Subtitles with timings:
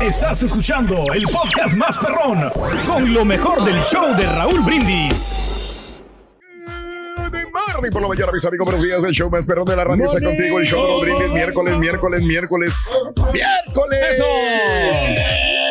[0.00, 2.50] Estás escuchando el podcast más perrón
[2.86, 6.02] con lo mejor del show de Raúl Brindis.
[7.80, 9.04] De por la mañana, mis amigos, buenos días.
[9.04, 10.58] El show más perrón de la radio está contigo.
[10.58, 12.76] El show de Rodríguez, miércoles, miércoles, miércoles,
[13.32, 14.10] miércoles.
[14.10, 14.26] Eso.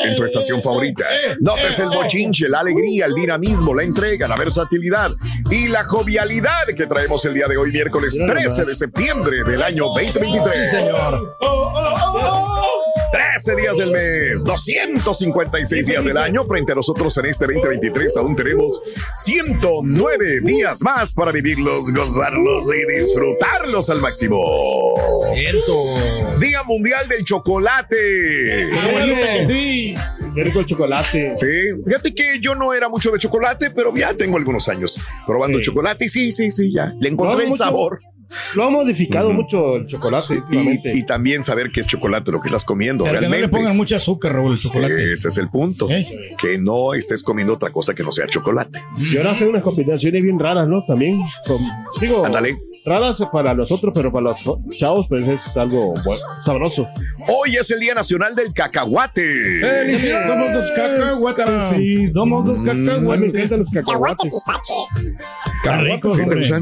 [0.06, 1.06] En tu estación favorita.
[1.42, 5.12] Notes el bochinche, la alegría, el dinamismo, la entrega, la versatilidad
[5.52, 9.86] y la jovialidad que traemos el día de hoy, miércoles 13 de septiembre del año
[9.88, 10.70] 2023.
[10.70, 11.36] Sí, señor.
[13.12, 16.44] 13 días del mes, 256 días del año.
[16.44, 18.82] Frente a nosotros en este 2023 aún tenemos
[19.18, 24.40] 109 días más para vivirlos, gozarlos y disfrutarlos al máximo.
[26.40, 28.68] Día Mundial del Chocolate.
[29.48, 29.96] Sí.
[30.36, 31.34] Qué rico el chocolate.
[31.38, 31.48] Sí,
[31.86, 35.64] fíjate que yo no era mucho de chocolate, pero ya tengo algunos años probando Sí.
[35.66, 36.94] chocolate y sí, sí, sí, ya.
[37.00, 38.00] Le encontré No, el mucho- sabor.
[38.56, 40.42] Lo ha modificado mucho el chocolate.
[40.52, 43.58] Y, y también saber qué es chocolate, lo que estás comiendo Pero que no realmente.
[43.58, 45.14] le pongan mucho azúcar, Raúl, el chocolate.
[45.14, 45.90] Ese es el punto.
[45.90, 46.06] ¿Eh?
[46.40, 48.82] Que no estés comiendo otra cosa que no sea chocolate.
[48.98, 50.84] Y ahora hacen unas combinaciones bien raras, ¿no?
[50.86, 51.20] También.
[51.46, 51.58] Son,
[52.02, 52.24] digo,
[52.86, 54.44] raras para nosotros, pero para los
[54.78, 56.88] chavos, pues es algo bueno, sabroso.
[57.28, 59.62] Hoy es el Día Nacional del Cacahuate.
[59.62, 60.28] ¡Felicidades!
[60.28, 62.12] Somos dos cacahuates, sí.
[62.14, 63.24] Somos dos me cacahuates.
[63.36, 64.44] encantan los cacahuates.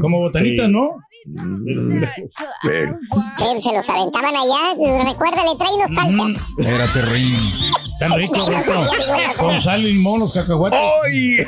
[0.00, 0.72] Como botanita, Sí.
[0.72, 0.88] ¿no?
[1.28, 2.86] Eh,
[3.36, 5.04] Sí, se los aventaban allá.
[5.04, 6.40] Recuerda, le trae nostalgia.
[6.58, 7.38] Era terrible.
[7.98, 8.72] Tan ricos, rico.
[9.38, 10.78] Con sal y limón los cacahuates.
[11.02, 11.38] Hoy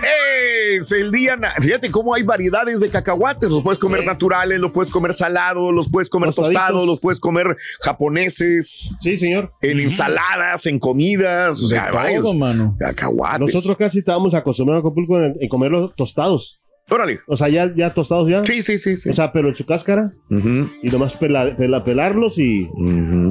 [0.74, 1.36] es el día.
[1.36, 3.50] na- Fíjate cómo hay variedades de cacahuates.
[3.50, 7.56] Los puedes comer naturales, los puedes comer salados, los puedes comer tostados, los puedes comer
[7.80, 9.52] japoneses, Sí, señor.
[9.62, 11.62] en ensaladas, en comidas.
[11.62, 12.76] O sea, De varios todo, mano.
[12.78, 13.40] cacahuates.
[13.40, 16.60] Nosotros casi estábamos acostumbrados a Acapulco en, en comerlos tostados.
[16.90, 17.20] Órale.
[17.26, 18.44] O sea, ya, ya tostados ya.
[18.46, 18.96] Sí, sí, sí.
[18.96, 19.10] sí.
[19.10, 20.12] O sea, pero en su cáscara.
[20.30, 22.78] Y nomás pela- pela- pelarlos y ujú.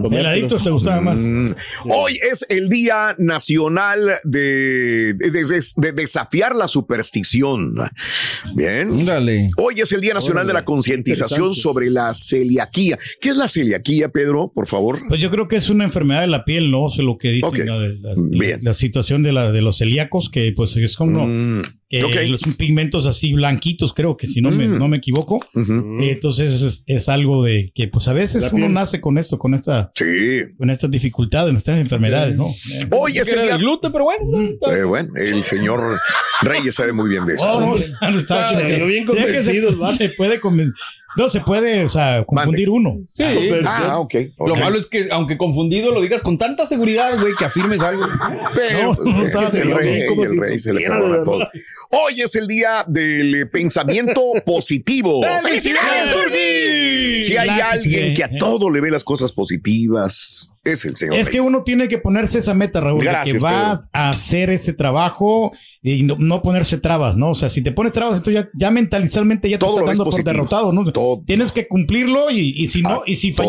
[0.04, 0.20] comértelos.
[0.20, 1.20] Heladitos te gustaban más.
[1.22, 1.48] Mm.
[1.90, 7.74] Hoy es el Día Nacional de, de- de- de desafiar la superstición.
[8.56, 9.06] Bien.
[9.06, 9.48] Dale.
[9.58, 12.98] Hoy es el Día Nacional de la Concientización sobre la celiaquía.
[13.22, 14.52] ¿Qué es la celiaquía, Pedro?
[14.54, 15.00] Por favor.
[15.08, 16.84] Pues yo creo que es una enfermedad de la piel, ¿no?
[16.84, 17.60] O sea, lo que dicen, Ok.
[17.66, 17.80] ¿no?
[17.80, 18.60] de la, Bien.
[18.62, 22.38] la situación de, la, de los celíacos, que pues es como Mm, que ok.
[22.38, 24.78] son pigmentos así blanquitos, creo que si no, me, Mm.
[24.78, 25.40] no me equivoco.
[25.54, 25.98] ujú.
[26.02, 28.74] Eh, Entonces es, es algo de que pues a veces La uno piel.
[28.74, 30.06] nace con esto, con esta, Sí.
[30.58, 32.48] con estas dificultades, estas enfermedades, ¿no?
[32.48, 33.54] Eh, Hoy es el Era día.
[33.56, 34.50] el gluten, pero bueno.
[34.72, 35.98] Eh, bueno, el señor
[36.42, 37.50] Reyes sabe muy bien de eso.
[37.52, 37.68] Oh, no,
[38.10, 38.52] no, está-
[38.86, 39.54] bien ya que se-
[39.98, 40.74] se puede conven-
[41.18, 43.00] no se puede, o sea, confundir uno.
[43.12, 43.24] Sí.
[43.66, 44.14] Ah, ok.
[44.40, 44.60] Lo ok.
[44.60, 48.06] malo es que, aunque confundido, lo digas con tanta seguridad, güey, que afirmes algo.
[48.56, 51.50] Pero, No, el rey, Como el si rey se le de todo.
[51.90, 55.22] Hoy es el día del eh, pensamiento positivo.
[55.44, 57.22] ¡Felicidades, Turki!
[57.22, 61.16] Si hay alguien que a eh, todo le ve las cosas positivas, es el señor.
[61.16, 63.90] Es que uno tiene que ponerse esa meta, Raúl, Gracias, que va Pedro.
[63.94, 67.32] a hacer ese trabajo y no, no ponerse trabas, ¿no?
[67.32, 68.72] O sea, si te pones trabas, entonces ya, ya
[69.50, 70.92] ya te Todo ves dando por derrotado, ¿no?
[70.92, 71.24] Todo.
[71.26, 73.48] Tienes que cumplirlo y, y si no, A y si todo.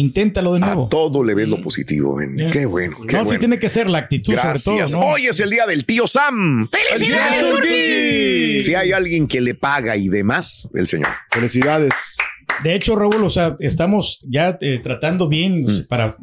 [0.00, 0.88] Inténtalo de A nuevo.
[0.88, 2.16] todo le ves lo positivo.
[2.16, 2.38] ven.
[2.38, 2.50] Eh.
[2.52, 3.38] Qué bueno, qué no, sí bueno.
[3.40, 4.62] tiene que ser la actitud Gracias.
[4.62, 5.06] sobre todo, ¿no?
[5.08, 6.68] Hoy es el día del tío Sam.
[6.70, 8.60] ¡Felicidades, Turki!
[8.60, 11.08] Si hay alguien que le paga y demás, el señor.
[11.30, 11.92] Felicidades.
[12.64, 15.66] De hecho, Raúl, o sea, estamos ya eh, tratando bien Mm.
[15.66, 16.16] o sea, para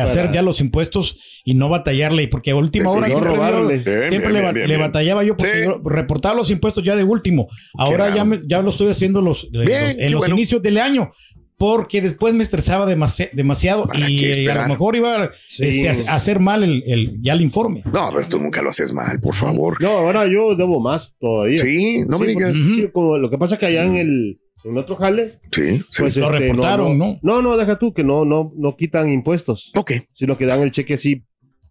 [0.00, 3.78] hacer ya los impuestos y no batallarle, porque a última hora siempre, robarle.
[3.78, 4.80] yo- Bien, siempre bien, le, bien, ba- bien, le bien.
[4.80, 5.64] batallaba yo porque Sí.
[5.64, 7.48] yo reportaba los impuestos ya de último.
[7.76, 10.34] Ahora ya, me- ya lo estoy haciendo los, en Bien, los- qué en los bueno.
[10.36, 11.10] inicios del año.
[11.62, 15.64] Porque después me estresaba demasi- demasiado ¿Para y a lo mejor iba Sí.
[15.86, 17.84] este, a, a hacer mal el, el- ya el informe.
[17.84, 19.80] No, pero tú nunca lo haces mal, por favor.
[19.80, 21.62] No, ahora yo debo más todavía.
[21.62, 22.52] Sí, no me digas.
[22.58, 25.84] porque- como lo que pasa que allá en el en otro jale, Sí, sí.
[26.02, 27.18] pues Lo este, reportaron, ¿no?
[27.22, 29.92] No, no, deja tú que no no no quitan impuestos, ok.
[30.12, 31.24] sino que dan el cheque así,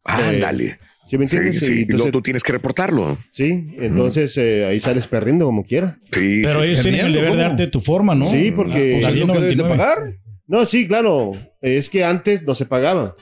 [0.06, 0.78] Ándale.
[1.12, 1.60] ¿Sí me Sí, entiendes?
[1.62, 1.66] sí.
[1.66, 3.18] Y Y luego entonces- tú tienes que reportarlo.
[3.30, 6.00] sí, entonces eh, ahí sales perdiendo como quiera.
[6.12, 6.84] Sí, Pero sí, ellos sí.
[6.86, 7.42] tienen el deber de ¿cómo?
[7.50, 8.32] darte tu forma, ¿no?
[8.32, 9.78] Sí, porque- Ah, Pues que debes de 29.
[9.78, 10.14] pagar.
[10.48, 11.32] No, sí, claro,
[11.62, 13.16] es que antes no se pagaba.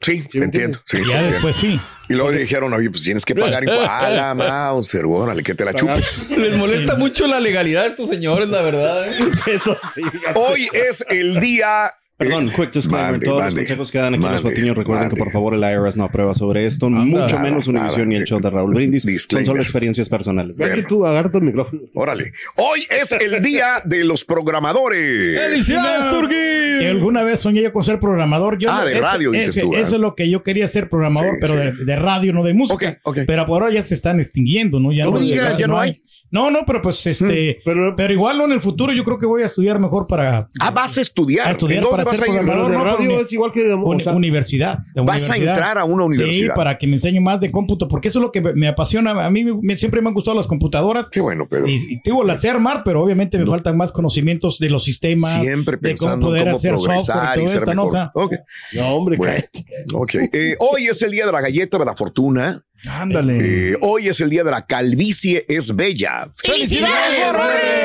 [0.00, 0.78] Sí, ¿Sí me entiendo.
[0.86, 1.30] Sí, Ya entiendo.
[1.32, 1.80] después sí.
[2.08, 3.84] Y luego le dijeron, oye, pues tienes que pagar igual.
[3.88, 6.28] A la Mauser, órale, que te la chupes.
[6.38, 9.08] Les molesta mucho la legalidad a estos señores, la verdad.
[9.08, 9.16] ¿eh?
[9.52, 10.02] Eso sí.
[10.10, 10.38] fíjate.
[10.38, 13.12] Hoy es el día Perdón, quick disclaimer.
[13.12, 15.60] Mande, Todos los consejos que dan aquí los mande, patiños, recuerden que por favor el
[15.62, 18.18] IRS no aprueba sobre esto, mucho nada, menos Univision nada.
[18.18, 19.06] y el show de Raúl Brindis.
[19.30, 20.56] Son solo experiencias personales.
[20.56, 21.82] Ven que tú agarra el micrófono.
[21.94, 22.32] Órale.
[22.56, 25.38] Hoy es el día de los programadores.
[25.38, 26.34] ¡Felicidades, Turki!
[26.82, 28.58] Y alguna vez soñé yo con ser programador.
[28.58, 29.86] Yo Ah, de ese- radio, dices ese- tú, ¿verdad?
[29.86, 31.60] Eso es lo que yo quería ser programador, Sí, pero sí.
[31.78, 32.98] De, de radio, no de música.
[33.04, 33.18] Ok, ok.
[33.28, 34.92] Pero por ahora ya se están extinguiendo, ¿no?
[34.92, 36.02] Ya No digas, ya no hay.
[36.30, 37.60] No, no, pero pues este.
[37.64, 40.46] Pero- pero, igual no en el futuro yo creo que voy a estudiar mejor para.
[40.60, 41.46] Ah, vas a estudiar.
[41.48, 42.32] A estudiar ¿En dónde para vas a ir?
[42.34, 42.72] programador.
[42.72, 44.78] No, radio es igual que de Uni- o sea, universidad.
[44.94, 46.52] de Vas a entrar a una universidad.
[46.54, 48.68] Sí, para que me enseñe más de cómputo, porque eso es lo que me, me
[48.68, 49.24] apasiona.
[49.24, 51.10] A mí me- siempre me han gustado las computadoras.
[51.10, 51.66] Qué bueno, Pedro.
[51.68, 55.40] Y, y digo, las sé armar, pero obviamente me faltan más conocimientos de los sistemas.
[55.42, 57.84] Siempre de cómo pensando poder en cómo hacer software y todo esto, ¿no?
[57.84, 58.12] O sea,
[58.74, 59.34] No, hombre, bueno.
[60.32, 62.62] Eh, hoy es el día de la galleta de la fortuna.
[62.88, 63.72] ándale.
[63.72, 66.30] Eh, hoy es el día de la calvicie es bella.
[66.36, 67.77] ¡Felicidades, Eh.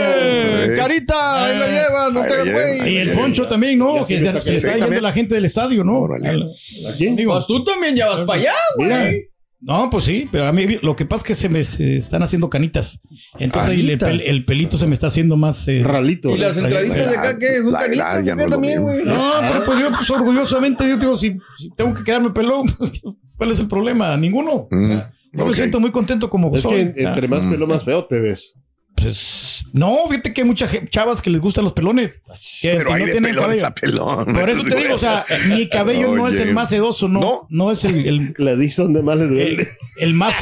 [0.87, 1.45] ¡Carita!
[1.45, 2.13] ¡Ahí la llevas!
[2.13, 2.77] ¡No Ahí te la llevas.
[2.77, 2.93] güey!
[2.93, 4.05] y el poncho también, ¿no?
[4.05, 5.99] que se le está yendo la gente del estadio, ¿no?
[5.99, 6.29] Órale.
[6.29, 7.15] Al- ¿A quién?
[7.15, 9.29] digo, Pues tú también ya vas para allá, güey.
[9.61, 12.21] no, pues sí, pero a mí lo que pasa es que se me se están
[12.23, 12.99] haciendo canitas.
[13.39, 14.27] Entonces ahí el, Canitas.
[14.27, 15.67] el pelito se me está haciendo más.
[15.69, 16.35] eh, Ralito.
[16.35, 17.61] ¿Y las Ahí- entraditas de acá qué es?
[17.65, 18.03] ¿Un La canito?
[18.25, 19.05] ya no ¿Qué es lo también, güey?
[19.05, 22.63] No, pero pues yo pues, orgullosamente yo digo, si, si tengo que quedarme pelón,
[23.37, 24.15] ¿cuál es el problema?
[24.17, 24.67] Ninguno.
[24.69, 24.97] Mm,
[25.33, 26.93] Yo me siento muy contento como Es soy.
[26.93, 28.55] que entre más pelo, más feo te ves.
[29.03, 32.23] Pues, no, fíjate que hay muchas chavas que les gustan los pelones.
[32.61, 33.67] Que, Pero que hay no de tienen pelones cabello.
[33.67, 34.25] a pelón.
[34.33, 37.19] Por eso te digo, o sea, mi cabello no es el más sedoso, no.
[37.19, 37.47] No.
[37.49, 39.69] No, es el, el, Le dice donde más le el, duele.
[39.97, 40.35] el más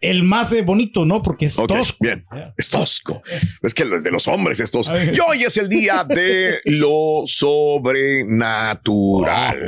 [0.00, 1.22] el más eh, bonito, ¿no?
[1.22, 1.96] Porque es tosco.
[2.00, 2.24] bien.
[2.56, 3.22] Es tosco.
[3.62, 4.94] Es que lo de los hombres es tosco.
[4.98, 9.66] Y hoy es el día de lo sobrenatural.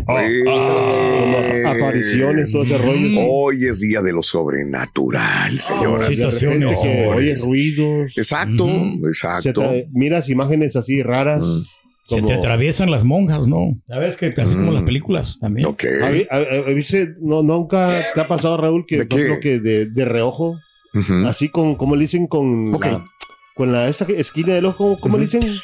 [0.04, 1.64] pues.
[1.66, 3.20] Apariciones, todo ese rollo.
[3.28, 6.02] Hoy es día de lo sobrenatural, señoras.
[6.08, 6.68] sí, De repente situaciones.
[6.70, 7.16] que señores.
[7.16, 8.18] oyes ruidos.
[8.18, 9.00] Exacto, Ujú.
[9.02, 9.72] se exacto.
[9.92, 11.44] miras imágenes así raras.
[11.46, 11.62] Mm.
[12.06, 13.78] Se como- te atraviesan las monjas, ¿no?
[13.88, 15.66] Sabes que así como las películas también.
[15.66, 15.84] Ok.
[16.02, 19.38] A a- a- no, nunca te ha pasado, Raúl, que ¿De qué?
[19.40, 20.58] que de, de reojo,
[20.92, 21.26] Ujú.
[21.26, 22.84] así con, como le dicen, con Ok.
[22.84, 23.06] la,
[23.54, 25.38] con la esta esquina del ojo, ¿cómo le Ujú.
[25.38, 25.56] dicen?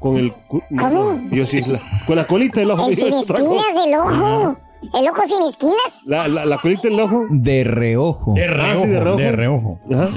[0.00, 0.32] Con el,
[0.70, 1.12] no, ¿Cómo?
[1.14, 2.88] no, yo sí, la- con la colita del ojo.
[2.88, 4.56] El sin esquinas del ojo.
[4.94, 6.02] El ojo sin esquinas.
[6.04, 8.34] La, la, la colita del ojo, De reojo.
[8.34, 9.18] De Ah, reojo, sí, de reojo.
[9.18, 9.80] de reojo.
[9.92, 10.10] ajá,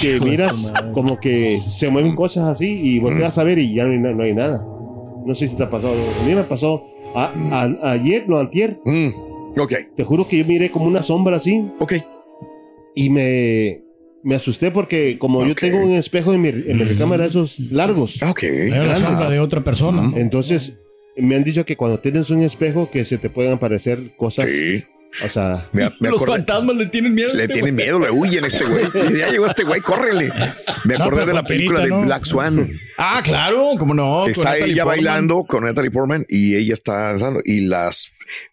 [0.00, 3.92] que miras como que se mueven cosas así y volteas a ver y ya no
[4.08, 4.64] hay, no hay nada.
[5.26, 5.92] No sé si te ha pasado.
[6.22, 6.84] A mí me pasó
[7.14, 8.80] a- a- ayer, no antier.
[8.84, 9.08] Mm.
[9.60, 11.92] Ok, Te juro que yo miré como una sombra así ok.
[12.96, 13.82] y me,
[14.24, 15.60] me asusté porque como yo Ok.
[15.60, 18.42] tengo un espejo en mi, en mi recámara esos largos, Ok.
[18.42, 20.12] Era la sombra de otra persona.
[20.16, 20.72] entonces
[21.16, 24.82] me han dicho que cuando tienes un espejo que se te pueden aparecer cosas, Sí.
[25.24, 27.32] o sea, Me, me Los acordé- fantasmas le tienen miedo.
[27.34, 27.84] Le este tiene güey.
[27.84, 28.84] miedo, le huyen a este güey.
[29.20, 30.32] Ya llegó este güey, córrele.
[30.84, 32.02] Me acordé de la película de ¿no?
[32.02, 32.68] Black Swan.
[32.96, 34.26] Ah, claro, cómo no.
[34.26, 34.86] está ella Portman.
[34.86, 38.10] bailando con Natalie Portman y ella está danzando y las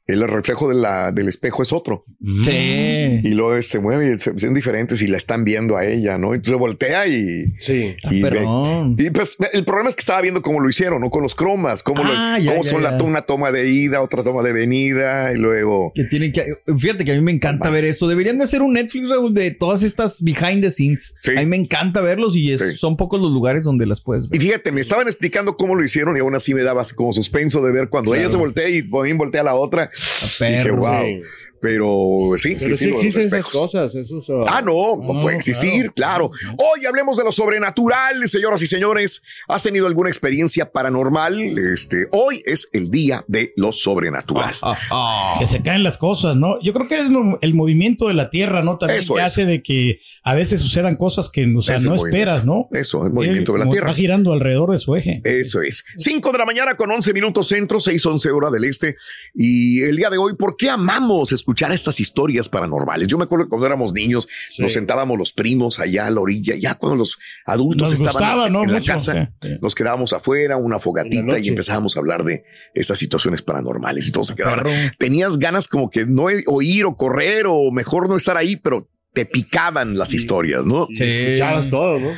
[0.07, 2.03] el reflejo de la, del espejo es otro
[2.43, 3.21] Sí.
[3.23, 6.33] y luego se mueve y se ven diferentes y la están viendo a ella, ¿no?
[6.33, 7.95] Entonces voltea y, sí.
[8.09, 8.97] y ve- Perdón.
[8.99, 11.09] y pues el problema es que estaba viendo cómo lo hicieron, ¿no?
[11.09, 13.03] Con los cromas, cómo, lo- Ah, ya, cómo ya, son la ya.
[13.05, 16.45] una toma de ida, otra toma de venida y luego Que tienen que.
[16.77, 18.07] Fíjate que a mí me encanta ver eso.
[18.09, 21.15] Deberían de hacer un Netflix de todas estas behind the scenes.
[21.21, 21.31] Sí.
[21.31, 22.75] A mí me encanta verlos y es- Sí.
[22.75, 26.15] son pocos los lugares donde las puedes Y fíjate, me estaban explicando cómo lo hicieron
[26.15, 28.81] y aún así me daba así como suspenso de ver cuando ella se voltea y
[28.81, 29.91] también voltea a la otra.
[29.91, 31.03] Dije, perro, wow.
[31.03, 31.21] sí.
[31.61, 33.93] Pero sí, Pero sí, sí, sí, existen esas cosas.
[33.93, 36.31] Esos, uh, Ah, no, no, No, puede existir, claro.
[36.57, 39.21] Hoy hablemos de lo sobrenatural, señoras y señores.
[39.47, 41.39] ¿Has tenido alguna experiencia paranormal?
[41.71, 44.55] Este, hoy es el día de lo sobrenatural.
[44.63, 45.35] Ah, ah.
[45.37, 46.59] Que se caen las cosas, ¿no?
[46.63, 47.09] Yo creo que es
[47.41, 48.79] el movimiento de la tierra, ¿no?
[48.79, 49.25] También Eso que es.
[49.27, 52.69] hace de que a veces sucedan cosas que o sea, no esperas, ¿no?
[52.71, 53.89] Eso, el movimiento de la tierra.
[53.89, 55.21] Va girando alrededor de su eje.
[55.23, 55.85] Eso es.
[55.99, 58.95] 5 de la mañana con 11 minutos centro, 6, 11 hora del este.
[59.35, 63.07] Y el día de hoy, ¿por qué amamos escuchar estas historias paranormales?
[63.07, 64.61] Yo me acuerdo que cuando éramos niños, Sí.
[64.61, 68.47] nos sentábamos los primos allá a la orilla, ya cuando los adultos Nos estaban gustaba,
[68.47, 68.65] en ¿no?
[68.65, 69.57] la casa, sí, sí.
[69.61, 72.43] nos quedábamos afuera, una fogatita y empezábamos a hablar de
[72.73, 74.65] esas situaciones paranormales y todos se quedaban.
[74.97, 79.25] Tenías ganas como que no oír o correr o mejor no estar ahí, pero te
[79.25, 80.87] picaban las historias, ¿no?
[80.93, 81.03] Sí.
[81.03, 82.11] escuchabas todo, ¿no?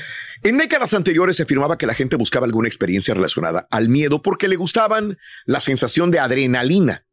[0.44, 4.50] En décadas anteriores se afirmaba que la gente buscaba alguna experiencia relacionada al miedo porque
[4.50, 7.06] le gustaban la sensación de adrenalina.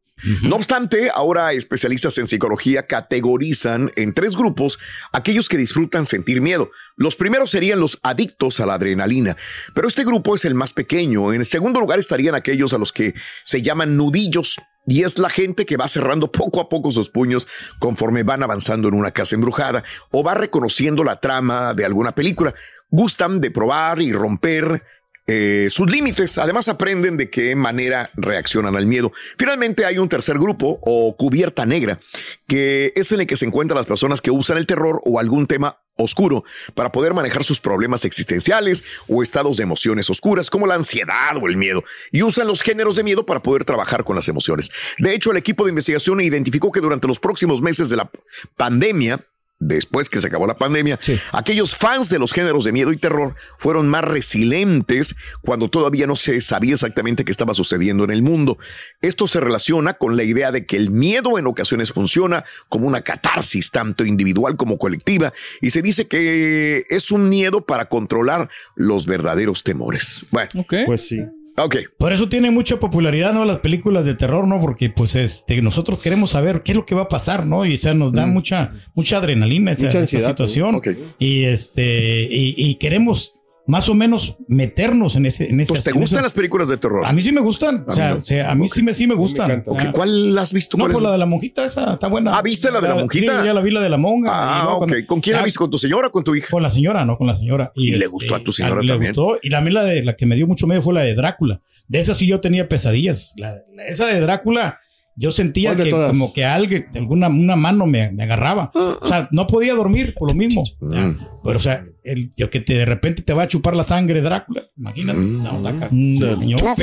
[0.43, 4.79] No obstante, ahora especialistas en psicología categorizan en tres grupos
[5.13, 6.71] aquellos que disfrutan sentir miedo.
[6.95, 9.35] Los primeros serían los adictos a la adrenalina,
[9.73, 11.33] pero este grupo es el más pequeño.
[11.33, 13.13] En el segundo lugar estarían aquellos a los que
[13.43, 14.57] se llaman nudillos.
[14.87, 17.47] Y es la gente que va cerrando poco a poco sus puños
[17.79, 22.53] conforme van avanzando en una casa embrujada o va reconociendo la trama de alguna película.
[22.89, 24.83] gustan de probar y romper
[25.27, 26.37] eh, sus límites.
[26.37, 29.11] Además, aprenden de qué manera reaccionan al miedo.
[29.37, 31.99] Finalmente, hay un tercer grupo o cubierta negra,
[32.47, 35.47] que es en el que se encuentran las personas que usan el terror o algún
[35.47, 40.75] tema oscuro para poder manejar sus problemas existenciales o estados de emociones oscuras como la
[40.75, 44.27] ansiedad o el miedo y usan los géneros de miedo para poder trabajar con las
[44.27, 44.71] emociones.
[44.97, 48.09] De hecho, el equipo de investigación identificó que durante los próximos meses de la
[48.57, 49.19] pandemia
[49.61, 50.99] después que se acabó la pandemia,
[51.31, 56.15] aquellos fans de los géneros de miedo y terror fueron más resilientes cuando todavía no
[56.15, 58.57] se sabía exactamente qué estaba sucediendo en el mundo.
[59.01, 63.01] Esto se relaciona con la idea de que el miedo en ocasiones funciona como una
[63.01, 69.05] catarsis tanto individual como colectiva y se dice que es un miedo para controlar los
[69.05, 70.25] verdaderos temores.
[70.31, 71.21] Bueno, pues sí.
[71.57, 71.75] Ok.
[71.97, 73.45] Por eso tiene mucha popularidad, ¿no?
[73.45, 74.59] Las películas de terror, ¿no?
[74.59, 77.65] Porque pues este, nosotros queremos saber qué es lo que va a pasar, ¿no?
[77.65, 80.81] Y o sea, nos da mucha, mucha adrenalina esa, Mucha esa ansiedad, situación.
[81.19, 85.91] Y este, y, y queremos más o menos meternos en ese, en ese Pues, ¿te
[85.91, 87.05] gustan ese- las películas de terror?
[87.05, 87.85] A mí sí me gustan.
[87.87, 88.17] O A sea, mí no.
[88.17, 89.63] o sea, a mí sí me, sí me gustan.
[89.65, 90.77] O sea, ¿Cuál has visto?
[90.77, 91.03] No, ¿Cuál pues es?
[91.05, 92.37] la de la monjita esa está buena.
[92.37, 93.39] Ah, ¿viste la de la monjita?
[93.41, 94.29] Sí, ya la vi la de la monja.
[94.33, 94.77] Ah, ok.
[94.87, 95.57] cuando- ¿Con quién la viste?
[95.59, 96.47] ¿Con tu señora o con tu hija?
[96.51, 97.71] Con la señora, no con la señora.
[97.75, 99.13] ¿Y le gustó a tu señora también?
[99.13, 99.37] gustó.
[99.41, 101.61] Y la, la, de, la que me dio mucho miedo fue la de Drácula.
[101.87, 103.33] De esa sí yo tenía pesadillas.
[103.37, 104.79] La- la- esa de Drácula,
[105.15, 106.09] yo sentía ¿Cuál de que todas?
[106.09, 108.71] como que alguien, alguna una mano me, me agarraba.
[108.73, 110.63] O sea, no podía dormir por lo mismo.
[110.79, 111.11] Mm.
[111.43, 114.21] Pero, o sea, el, el que te, de repente te va a chupar la sangre
[114.21, 114.63] Drácula.
[114.77, 115.19] Imagínate.
[115.19, 115.43] Mm.
[115.43, 115.53] No.
[115.91, 116.19] Mm,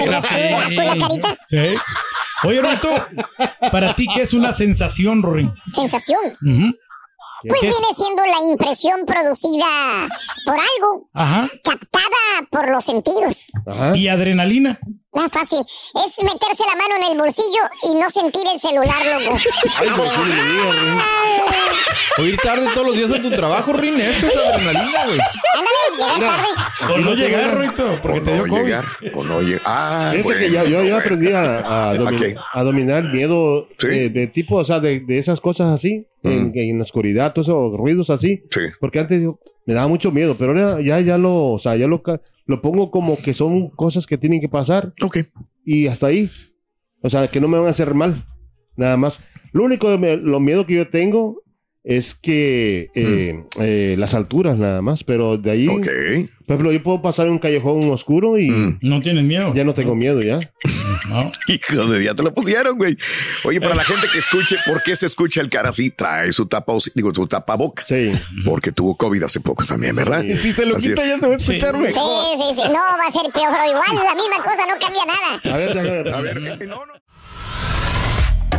[0.07, 0.23] la.
[2.45, 2.89] Oye, Rorito,
[3.73, 5.51] para ti, ¿qué es una sensación, Rory?
[5.75, 6.19] Sensación.
[7.49, 7.77] Pues ¿Qué es?
[7.79, 10.09] viene siendo la impresión producida
[10.45, 11.49] por algo, Ajá.
[11.63, 13.47] captada por los sentidos.
[13.67, 13.97] Ajá.
[13.97, 14.79] Y adrenalina.
[15.19, 15.59] Más fácil.
[15.59, 19.37] Es meterse la mano en el bolsillo y no sentir el celular, loco.
[19.79, 20.99] Ay, por fin me digas, Rin.
[22.19, 24.01] O ir tarde todos los días a tu trabajo, Rin.
[24.01, 25.19] Eso es adrenalina, güey.
[25.55, 26.95] Ándale, llegar tarde.
[26.95, 28.65] O no llegar, Rorito, porque o te dio no COVID.
[28.65, 28.85] llegar,
[29.15, 29.63] o no llegar.
[29.65, 30.97] Ah, Fíjate bueno, que ya- yo, yo bueno.
[30.99, 32.41] aprendí a, a domi- Ok.
[32.55, 33.89] a dominar miedo Sí.
[33.89, 37.49] de, de tipo, o sea, de, de esas cosas así, en, en la oscuridad, todos
[37.49, 38.43] esos ruidos así.
[38.51, 38.61] Sí.
[38.81, 42.03] Porque antes yo- me daba mucho miedo, pero ya, ya lo, o sea, ya lo,
[42.49, 45.19] lo pongo como que son cosas que tienen que pasar Ok.
[45.65, 46.29] y hasta ahí.
[47.03, 48.25] O sea, que no me van a hacer mal,
[48.77, 49.21] nada más.
[49.53, 51.43] Lo único, lo miedo que yo tengo
[51.89, 55.87] es que eh, eh, las alturas nada más, pero de ahí, Ok.
[56.47, 58.79] por ejemplo, yo puedo pasar en un callejón oscuro y Mm.
[58.83, 59.53] No tienes miedo.
[59.55, 60.39] ya no tengo miedo ya.
[61.09, 61.31] No.
[61.47, 62.99] Hijo de ya te lo pusieron, güey.
[63.45, 65.91] Oye, para la gente que escuche, ¿por qué se escucha el cara así?
[65.91, 67.83] Trae su tapa, digo, su tapaboca.
[67.83, 68.13] Sí.
[68.45, 70.23] Porque tuvo COVID hace poco también, ¿verdad?
[70.39, 71.09] Si se lo Así quita, es.
[71.09, 71.93] ya se va a escuchar, güey.
[71.95, 72.63] Sí, sí, sí.
[72.69, 75.55] No, va a ser peor, pero igual la misma cosa, no cambia nada.
[75.55, 76.93] A ver, a ver, A ver, no, no.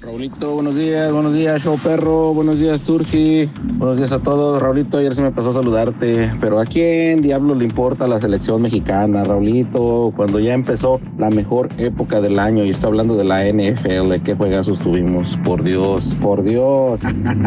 [0.00, 4.62] Raulito, buenos días, buenos días, show perro, buenos días, Turki, buenos días a todos.
[4.62, 8.62] Raulito, ayer se me pasó a saludarte, pero ¿a quién diablo le importa la selección
[8.62, 10.12] mexicana, Raulito?
[10.14, 14.34] Cuando ya empezó la mejor época del año, y estoy hablando de la NFL, qué
[14.36, 17.02] juegazos tuvimos, por Dios, por Dios.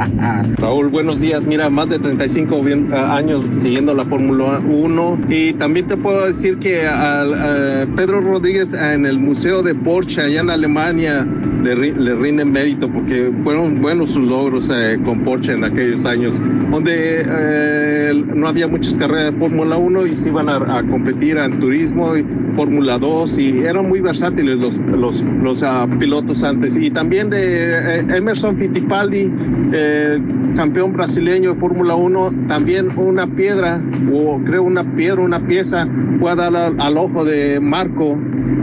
[0.57, 5.53] Raúl, buenos días, mira, más de 35 bien- a- años siguiendo la Fórmula 1, y
[5.53, 10.41] también te puedo decir que al a Pedro Rodríguez en el Museo de Porsche, allá
[10.41, 11.25] en Alemania,
[11.63, 16.35] le, ri- le mérito porque fueron buenos sus logros eh, con Porsche en aquellos años,
[16.69, 21.37] donde eh, no había muchas carreras de Fórmula 1 y se iban a, a competir
[21.37, 26.75] en turismo y Fórmula 2 y eran muy versátiles los, los, los ah, pilotos antes.
[26.75, 29.31] Y también de eh, Emerson Fittipaldi,
[29.73, 30.21] eh,
[30.55, 33.81] campeón brasileño de Fórmula 1, también una piedra,
[34.13, 35.87] o creo una piedra, una pieza,
[36.19, 38.17] fue a dar al, al ojo de Marco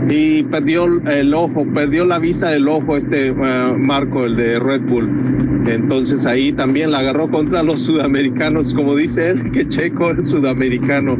[0.09, 3.33] y perdió el ojo, perdió la vista del ojo este
[3.77, 5.63] Marco, el de Red Bull.
[5.67, 11.17] Entonces ahí también la agarró contra los sudamericanos, como dice él, que Checo es sudamericano.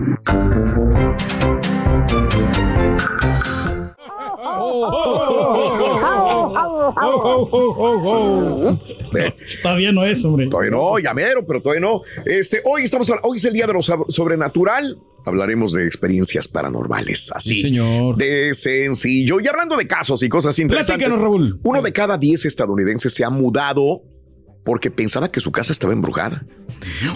[9.61, 10.47] Todavía no es, hombre.
[10.47, 12.01] Todavía no, llamero, pero todavía no.
[12.25, 14.99] Este, hoy estamos, hoy es el día de lo sobrenatural.
[15.29, 17.55] Hablaremos de experiencias paranormales, así.
[17.55, 18.17] Sí, señor.
[18.17, 19.39] De sencillo.
[19.39, 21.07] Y hablando de casos y cosas interesantes.
[21.07, 21.59] Platícanos, Raúl.
[21.63, 24.03] Uno de cada diez estadounidenses se ha mudado
[24.69, 26.45] porque pensaba que su casa estaba embrujada.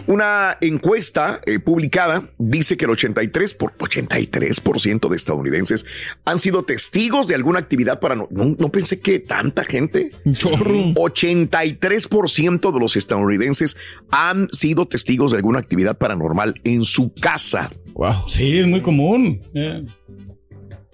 [0.07, 5.86] Una encuesta eh, publicada dice que el 83%, por, 83% de estadounidenses
[6.25, 8.36] han sido testigos de alguna actividad paranormal.
[8.36, 10.13] No, no pensé que tanta gente.
[10.31, 10.95] Chorro.
[10.95, 13.77] 83% de los estadounidenses
[14.10, 17.72] han sido testigos de alguna actividad paranormal en su casa.
[17.93, 18.27] Wow.
[18.29, 19.43] Sí, es muy común.
[19.53, 19.86] Eh,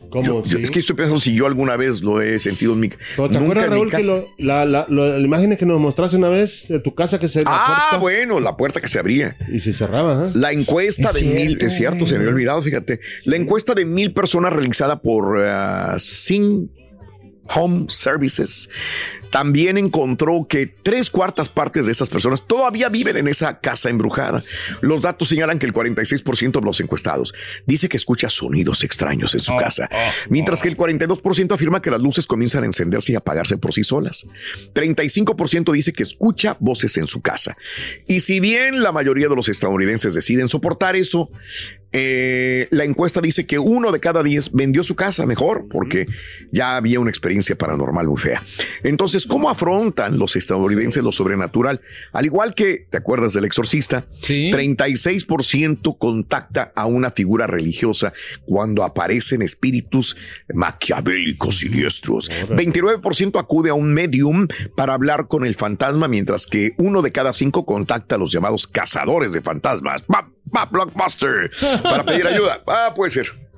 [0.10, 0.25] ¿Cómo?
[0.25, 0.63] Yo- yo- Sí.
[0.63, 3.39] es que estoy pensando si yo alguna vez lo he sentido en mi Pero ¿Te
[3.39, 4.12] nunca acuerdas, Raúl, que casa.
[4.12, 7.28] lo- la, la, lo- la imagen que nos mostraste una vez de tu casa que
[7.28, 9.38] se la Ah, puerta bueno, la puerta que se abría.
[9.54, 10.28] y se cerraba?
[10.30, 10.32] ¿eh?
[10.36, 13.00] La encuesta Es de mil, cierto, es cierto, se me había olvidado, fíjate.
[13.25, 16.70] La encuesta de mil personas realizada por uh, Sing
[17.56, 18.70] Home Services
[19.29, 24.44] también encontró que tres cuartas partes de estas personas todavía viven en esa casa embrujada.
[24.82, 27.34] Los datos señalan que el 46% de los encuestados
[27.65, 29.89] dice que escucha sonidos extraños en su casa,
[30.29, 33.84] mientras que el 42% afirma que las luces comienzan a encenderse y apagarse por sí
[33.84, 34.25] solas.
[34.74, 37.56] 35% dice que escucha voces en su casa.
[38.08, 41.29] Y si bien la mayoría de los estadounidenses deciden soportar eso,
[41.91, 46.06] eh, la encuesta dice que uno de cada diez vendió su casa mejor porque
[46.51, 48.43] ya había una experiencia paranormal muy fea.
[48.84, 51.81] Entonces, ¿cómo afrontan los estadounidenses lo sobrenatural?
[52.12, 54.05] Al igual que, ¿te acuerdas del exorcista?
[54.22, 54.51] Sí.
[54.51, 58.13] 36% contacta a una figura religiosa
[58.46, 60.17] cuando aparecen espíritus
[60.53, 62.29] maquiavélicos siniestros.
[62.29, 67.34] 29% acude a un medium para hablar con el fantasma, mientras que uno de cada
[67.34, 70.01] cinco contacta a los llamados cazadores de fantasmas.
[70.03, 71.51] ¡Pa, pa, blockbuster!
[71.84, 72.63] Para pedir ayuda.
[72.67, 73.49] Ah, puede ser.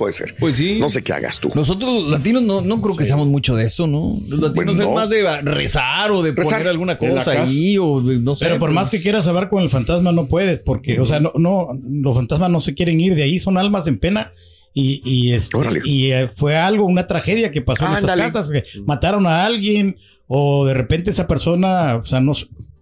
[0.00, 0.34] Puede ser.
[0.40, 0.78] Pues sí.
[0.80, 1.52] No sé qué hagas tú.
[1.54, 4.18] Nosotros los latinos no, no creo que seamos mucho de eso, ¿no?
[4.28, 4.92] Los latinos Pues es no.
[4.92, 8.46] más de rezar o de Rezar poner alguna cosa ahí o no sé.
[8.46, 11.20] Pero por pues, más que quieras hablar con el fantasma, no puedes, porque, o sea,
[11.20, 14.32] no, no, los fantasmas no se quieren ir de ahí, son almas en pena.
[14.72, 18.22] Y, y, este, y eh, fue algo, una tragedia que pasó en Ándale.
[18.24, 22.32] esas casas, que mataron a alguien, o de repente esa persona, o sea, no,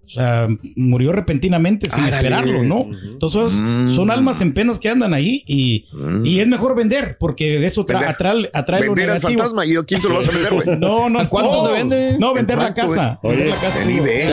[0.09, 2.87] o sea, murió repentinamente sin esperarlo, ¿no?
[3.13, 3.89] Entonces, Mm.
[3.95, 6.25] son almas en penas que andan ahí y, Mm.
[6.25, 9.41] y es mejor vender, porque de eso tra- atrae, atrae lo Vender al negativo.
[9.43, 10.79] fantasma y quién se lo vas a vender, güey.
[10.79, 11.19] No, no.
[11.19, 12.17] ¿A cuánto no, se vende?
[12.19, 13.21] No, vender la ¿Cuánto, casa.
[13.23, 13.85] Vender la casa.
[13.85, 14.33] nivel.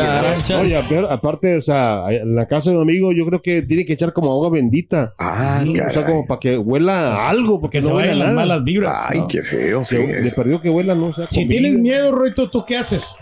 [0.62, 3.94] Oye, apar- aparte, o sea, la casa de un amigo, yo creo que tiene que
[3.94, 5.13] echar como agua bendita.
[5.20, 8.25] Ah, o sea, como para que huela a algo, porque Que se no huele vayan
[8.27, 9.08] las malas vibras.
[9.10, 9.27] Ay, ¿no?
[9.27, 9.84] qué feo.
[9.84, 11.50] Sí, Se- de perdió que huela, no o sea, Si comida.
[11.50, 13.17] tienes miedo, Roito, ¿tú qué haces?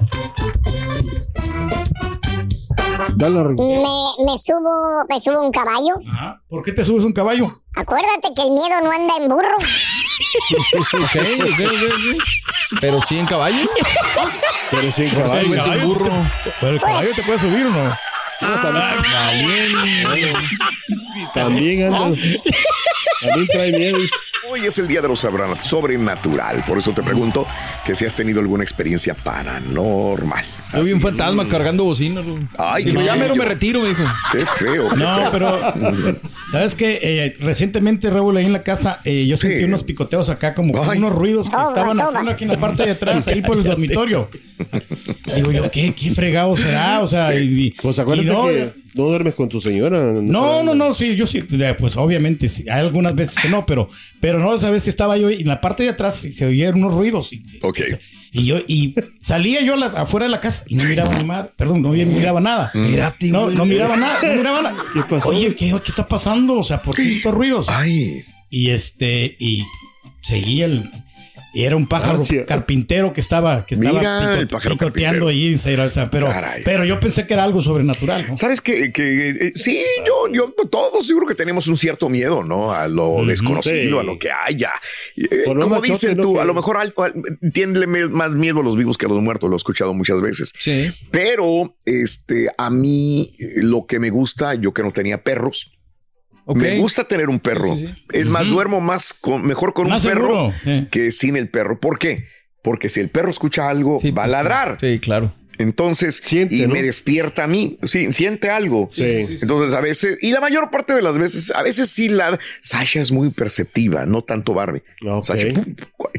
[3.16, 3.56] Dale, Rin.
[3.56, 5.96] Me, me subo, me subo un caballo.
[6.12, 6.42] Ajá.
[6.48, 7.62] ¿Por qué te subes un caballo?
[7.76, 9.56] Acuérdate que el miedo no anda en burro.
[10.36, 12.24] Ok, ok, ok, ok.
[12.82, 13.70] Pero sí en caballo.
[14.72, 15.56] Pero sin el caballo.
[15.56, 15.88] caballo.
[15.88, 16.12] burro.
[16.60, 17.96] ¿Pero el caballo te puede subir o no?
[21.34, 22.18] También anda.
[23.22, 23.94] También trae.
[24.50, 26.64] Hoy es el día de lo sobrenatural.
[26.68, 27.48] Por eso te pregunto
[27.86, 30.44] que si has tenido alguna experiencia paranormal.
[30.74, 32.22] Yo vi un fantasma cargando bocina.
[32.58, 34.04] Ay, Dijo, ya mero me retiro, me dijo.
[34.32, 34.90] Qué feo.
[34.90, 35.32] qué No, feo.
[35.32, 36.20] pero
[36.52, 37.00] ¿sabes qué?
[37.02, 39.64] Eh, recientemente, Raúl, ahí en la casa, eh, yo sentí Sí.
[39.64, 40.98] unos picoteos acá, como Ay.
[40.98, 42.32] unos ruidos que Toma, estaban toma.
[42.32, 44.30] aquí, en la parte de atrás, ahí por el dormitorio.
[45.36, 47.00] Digo yo, ¿qué, qué fregado será?
[47.00, 50.12] O sea, y, Pues acuérdate y no, que no duermes con tu señora.
[50.14, 51.42] No, no, no, sí, yo sí,
[51.80, 53.88] pues obviamente, sí, hay algunas veces que no, pero,
[54.20, 56.94] pero no, esa vez estaba yo y en la parte de atrás se, oían unos
[56.94, 57.34] ruidos.
[57.34, 57.80] Y, Ok.
[58.32, 61.50] y yo, y salía yo la- afuera de la casa y no miraba ni madre,
[61.58, 62.72] perdón, no miraba nada.
[62.74, 63.56] Mírate, No, güey.
[63.56, 64.78] no miraba nada, no miraba nada.
[64.94, 65.30] ¿Qué pasó?
[65.30, 66.56] Oye, ¿qué, ¿qué está pasando?
[66.60, 67.66] O sea, ¿por qué estos ruidos?
[67.70, 69.64] Ay, Y este, y
[70.22, 70.90] seguía el.
[71.54, 72.46] Y era un pájaro García.
[72.48, 76.64] carpintero que estaba, que estaba Mira, el pájaro picoteando ahí, o sea, pero, Caray.
[76.66, 78.36] pero yo pensé que era algo sobrenatural, ¿no?
[78.38, 78.92] ¿Sabes qué?
[78.92, 82.74] Que, eh, sí, yo, yo, todos seguro que tenemos un cierto miedo, ¿no?
[82.74, 83.98] A lo desconocido, sí.
[84.00, 84.72] a lo que haya.
[85.16, 86.94] Eh, como dicen tú, Que- a lo mejor al,
[87.88, 90.52] me- más miedo a los vivos que a los muertos, lo he escuchado muchas veces.
[90.58, 90.92] Sí.
[91.12, 95.73] Pero, este, a mí, eh, lo que me gusta, yo que no tenía perros,
[96.48, 97.76] Me gusta tener un perro.
[97.76, 100.88] Sí, sí, Es más, duermo más con, mejor con Más un perro sí.
[100.92, 101.80] que sin el perro.
[101.80, 102.26] ¿Por qué?
[102.62, 104.78] Porque si el perro escucha algo, va a pues, ladrar.
[104.80, 105.34] Sí, claro.
[105.60, 106.70] Entonces, Siente, y ¿no?
[106.70, 107.78] me despierta a mí.
[107.84, 108.90] Sí, siente algo.
[108.92, 109.04] Sí.
[109.42, 112.40] Entonces, a veces, y la mayor parte de las veces, a veces sí la.
[112.62, 114.84] Sasha es muy perceptiva, no tanto Barbie.
[115.08, 115.24] Ok.
[115.24, 115.76] Sasha pum,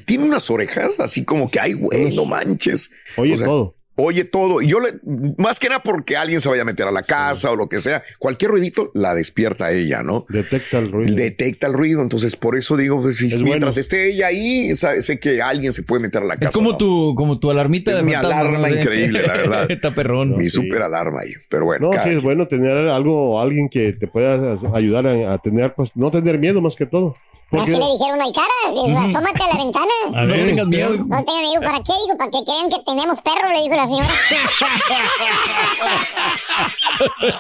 [0.07, 2.93] tiene unas orejas así como que, ay, güey, no manches.
[3.17, 3.77] Oye, O sea, todo.
[3.97, 4.61] Oye todo.
[4.61, 4.95] Y yo le,
[5.39, 7.81] más que nada porque alguien se vaya a meter a la casa o lo que
[7.81, 10.27] sea, cualquier ruidito la despierta a ella, ¿no?
[10.29, 11.15] Detecta el ruido.
[11.15, 12.03] Detecta el ruido.
[12.03, 13.81] Entonces, por eso digo, pues, si Es mientras bueno.
[13.81, 16.47] esté ella ahí, sabe- sé que alguien se puede meter a la casa.
[16.47, 16.77] Es como ¿no?
[16.77, 19.67] tu, como tu alarmita Es de mi fantasma, alarma increíble, la verdad.
[19.71, 20.37] Está perrón.
[20.37, 20.51] Mi Sí.
[20.51, 21.33] super alarma ahí.
[21.49, 25.39] Pero bueno, No, sí es bueno tener algo, alguien que te pueda ayudar a, a
[25.39, 27.17] tener, pues, no tener miedo más que todo.
[27.55, 29.87] Porque Así le dijeron al cara, le dijo, asómate a la ventana.
[30.07, 30.97] A No ver, tengas miedo.
[30.97, 31.93] No tengan miedo, ¿para qué?
[32.03, 34.09] Digo, para que crean que tenemos perro, le dijo la señora.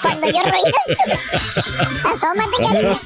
[0.02, 0.72] Cuando yo ruido,
[2.04, 3.00] asómate, carita.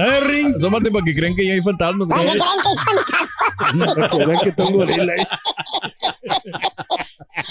[0.00, 0.54] A ver, Ring.
[0.54, 2.06] Asómate para que crean que ya hay fantasmas.
[2.08, 4.14] Para que crean que hay fantasmas.
[4.18, 5.24] verán que tengo gorila ahí.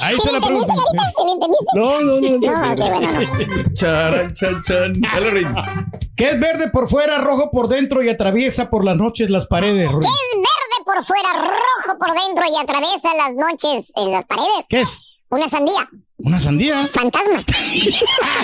[0.01, 0.91] Ahí ¿Sí está le la entendiste, pregunta.
[0.95, 1.13] carita?
[1.17, 1.71] ¿Sí le entendiste?
[1.75, 2.29] No, no, no.
[2.39, 2.67] no.
[2.69, 3.11] No, qué bueno,
[3.65, 3.73] no.
[3.73, 5.01] Charan, chan, chan.
[5.01, 5.55] Dale, Rin.
[6.15, 9.89] Que es verde por fuera, rojo por dentro y atraviesa por las noches las paredes.
[9.89, 10.03] Ring.
[10.03, 14.65] Es verde por fuera, rojo por dentro y atraviesa las noches en las paredes?
[14.69, 15.19] ¿Qué es?
[15.29, 15.89] Una sandía.
[16.17, 16.87] ¿Una sandía?
[16.93, 17.43] Fantasma.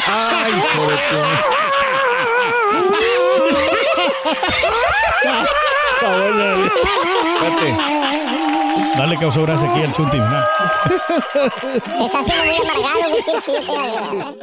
[0.08, 0.88] Ay, hijo
[9.00, 9.10] Espérate.
[9.10, 10.18] Dale causó gracia aquí al chunti.
[10.18, 10.48] mira.
[10.88, 13.16] Te está haciendo muy amargado.
[13.16, 14.34] ¿Qué quieres que yo te haga?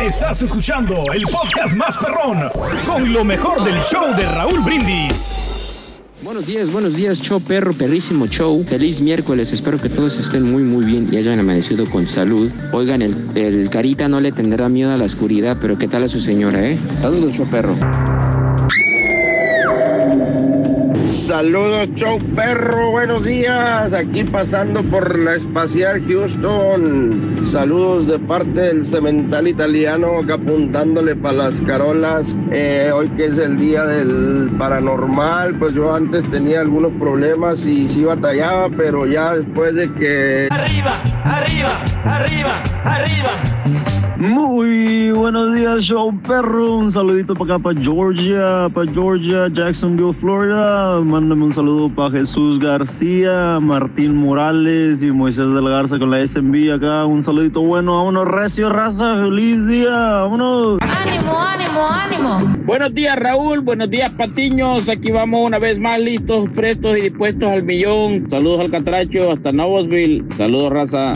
[0.00, 2.50] Estás escuchando el podcast más perrón
[2.86, 6.02] con lo mejor del show de Raúl Brindis.
[6.22, 8.62] Buenos días, buenos días, show perro, perrísimo show.
[8.64, 12.52] Feliz miércoles, espero que todos estén muy muy bien y hayan amanecido con salud.
[12.72, 16.08] Oigan, el, el carita no le tendrá miedo a la oscuridad, pero ¿qué tal a
[16.08, 16.78] su señora, eh?
[16.98, 17.74] Saludos, show perro.
[21.10, 23.92] Saludos, show perro, buenos días.
[23.92, 27.44] Aquí pasando por la espacial Houston.
[27.44, 32.38] Saludos de parte del cemental italiano, acá apuntándole para las carolas.
[32.52, 37.88] Eh, hoy que es el día del paranormal, pues yo antes tenía algunos problemas y
[37.88, 40.48] sí batallaba, pero ya después de que.
[40.48, 41.70] Arriba, arriba,
[42.04, 42.52] arriba,
[42.84, 43.99] arriba.
[44.20, 46.76] Muy buenos días, show perro.
[46.76, 51.00] Un saludito para acá, para Georgia, para Georgia, Jacksonville, Florida.
[51.00, 56.70] Mándame un saludo para Jesús García, Martín Morales y Moisés del Garza con la SMB
[56.74, 57.06] acá.
[57.06, 57.96] Un saludito bueno.
[57.96, 59.24] Vámonos, recio, raza.
[59.24, 59.88] Feliz día.
[59.90, 60.80] Vámonos.
[60.82, 62.64] Ánimo, ánimo, ánimo.
[62.66, 63.60] Buenos días, Raúl.
[63.60, 64.90] Buenos días, Patiños.
[64.90, 68.28] Aquí vamos una vez más listos, prestos y dispuestos al millón.
[68.28, 70.24] Saludos al Catracho hasta Novosville.
[70.36, 71.14] Saludos, raza.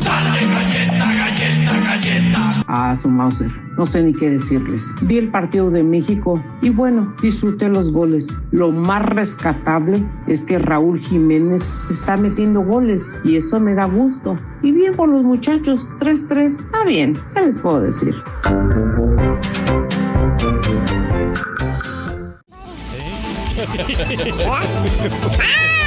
[2.66, 3.50] A su Mauser.
[3.76, 4.94] No sé ni qué decirles.
[5.02, 8.38] Vi el partido de México y bueno, disfruté los goles.
[8.50, 14.38] Lo más rescatable es que Raúl Jiménez está metiendo goles y eso me da gusto.
[14.62, 17.16] Y bien por los muchachos, 3-3, está bien.
[17.34, 18.14] ¿Qué les puedo decir?
[24.46, 25.83] ¡Ah,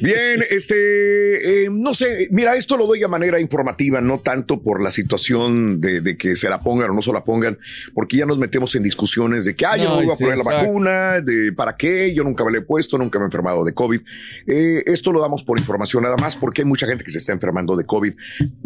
[0.00, 4.82] Bien, este, eh, no sé, mira, esto lo doy a manera informativa, no tanto por
[4.82, 7.58] la situación de, que se la pongan o no se la pongan,
[7.94, 10.44] porque ya nos metemos en discusiones de que, ah, yo no, iba a poner la
[10.44, 13.74] vacuna, de para qué, yo nunca me la he puesto, nunca me he enfermado de
[13.74, 14.00] COVID.
[14.46, 17.32] Eh, esto lo damos por información nada más, porque hay mucha gente que se está
[17.32, 18.12] enfermando de COVID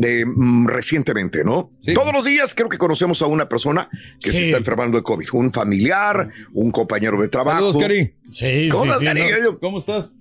[0.02, 1.72] eh, mm, recientemente, ¿no?
[1.94, 3.88] Todos los días creo que conocemos a una persona
[4.20, 6.13] que se está enfermando de COVID, un familiar
[6.52, 7.58] un compañero de trabajo.
[7.58, 8.14] Saludos, Cari.
[8.30, 9.42] Sí, ¿Cómo sí, estás, sí, Cari?
[9.42, 9.58] ¿no?
[9.58, 10.20] ¿Cómo estás?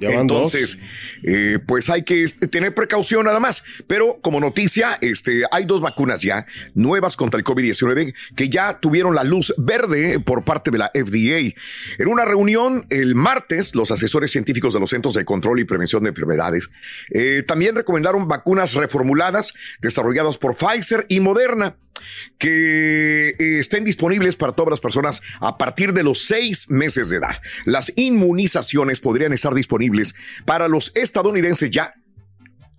[0.00, 0.78] Entonces,
[1.22, 3.62] eh, pues hay que este, tener precaución nada más.
[3.86, 9.14] Pero como noticia, este, hay dos vacunas ya nuevas contra el COVID-19 que ya tuvieron
[9.14, 11.54] la luz verde por parte de la FDA.
[11.98, 16.02] En una reunión el martes, los asesores científicos de los Centros de Control y Prevención
[16.02, 16.70] de Enfermedades
[17.10, 21.76] eh, también recomendaron vacunas reformuladas desarrolladas por Pfizer y Moderna
[22.38, 27.16] que eh, estén disponibles para todas las personas a partir de los seis meses de
[27.16, 27.40] edad.
[27.64, 29.89] Las inmunizaciones podrían estar disponibles
[30.44, 31.94] para los estadounidenses ya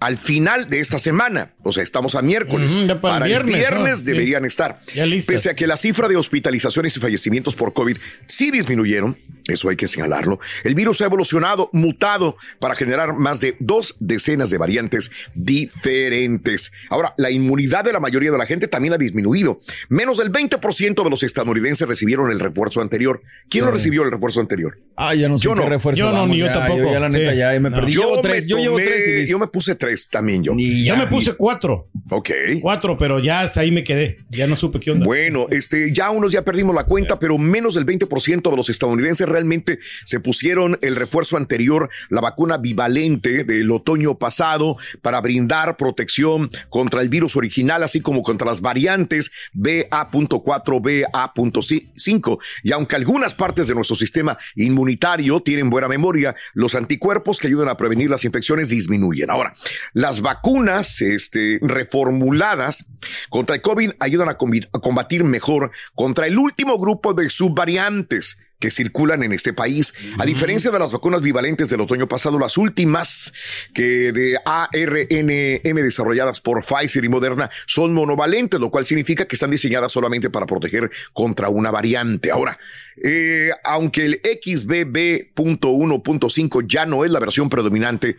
[0.02, 1.54] al final de esta semana.
[1.64, 2.70] O sea, estamos a miércoles.
[2.88, 3.98] Ya para el viernes, ¿no?
[3.98, 4.04] Sí.
[4.04, 4.80] deberían estar.
[4.94, 5.06] Ya.
[5.26, 9.76] Pese a que la cifra de hospitalizaciones y fallecimientos por COVID sí disminuyeron, eso hay
[9.76, 15.12] que señalarlo, el virus ha evolucionado, mutado para generar más de dos decenas de variantes
[15.36, 16.72] diferentes.
[16.90, 19.60] Ahora, la inmunidad de la mayoría de la gente también ha disminuido.
[19.90, 23.22] Menos del 20% de los estadounidenses recibieron el refuerzo anterior.
[23.50, 24.78] ¿Quién no recibió el refuerzo anterior?
[24.96, 25.70] Ah, ya no sé Yo qué no.
[25.70, 26.92] refuerzo Yo no, vamos, ni yo ya, tampoco.
[26.92, 27.38] ya la neta Sí.
[27.38, 27.76] ya me No.
[27.78, 27.94] perdí.
[27.94, 29.32] Yo llevo me tres, yo llevo tomé- tres y listo.
[29.32, 30.54] yo me puse tres también yo.
[30.58, 31.90] Ya, me puse cuatro.
[32.10, 32.30] Ok.
[32.62, 34.20] Cuatro, pero ya hasta ahí me quedé.
[34.30, 35.06] Ya no supe qué onda.
[35.06, 39.28] Bueno, este, ya unos ya perdimos la cuenta, pero menos del 20% de los estadounidenses
[39.28, 46.50] realmente se pusieron el refuerzo anterior, la vacuna bivalente del otoño pasado, para brindar protección
[46.70, 52.40] contra el virus original, así como contra las variantes BA.4, BA.5.
[52.64, 57.70] Y aunque algunas partes de nuestro sistema inmunitario tienen buena memoria, los anticuerpos que ayudan
[57.70, 59.30] a prevenir las infecciones disminuyen.
[59.30, 59.54] Ahora,
[59.94, 62.86] las vacunas este, reformuladas
[63.30, 69.24] contra el COVID ayudan a, combatir mejor contra el último grupo de subvariantes que circulan
[69.24, 69.94] en este país.
[70.20, 73.34] A diferencia de las vacunas bivalentes del otoño pasado, las últimas
[73.74, 79.52] que de ARNM desarrolladas por Pfizer y Moderna son monovalentes, lo cual significa que están
[79.52, 82.32] diseñadas solamente para proteger contra una variante.
[82.32, 82.60] Ahora,
[83.04, 88.18] eh, aunque el XBB.1.5 ya no es la versión predominante,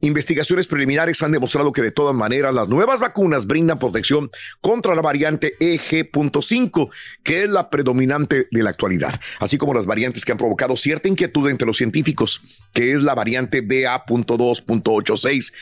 [0.00, 4.30] investigaciones preliminares han demostrado que de todas maneras las nuevas vacunas brindan protección
[4.60, 6.90] contra la variante EG.5,
[7.22, 11.08] que es la predominante de la actualidad, así como las variantes que han provocado cierta
[11.08, 12.40] inquietud entre los científicos,
[12.72, 15.52] que es la variante BA.2.86.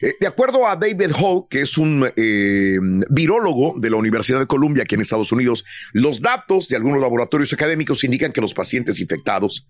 [0.00, 2.78] Eh, de acuerdo a David Ho, que es un eh,
[3.10, 7.52] virólogo de la Universidad de Columbia aquí en Estados Unidos, los datos de algunos laboratorios
[7.52, 9.66] académicos indican que los pacientes infectados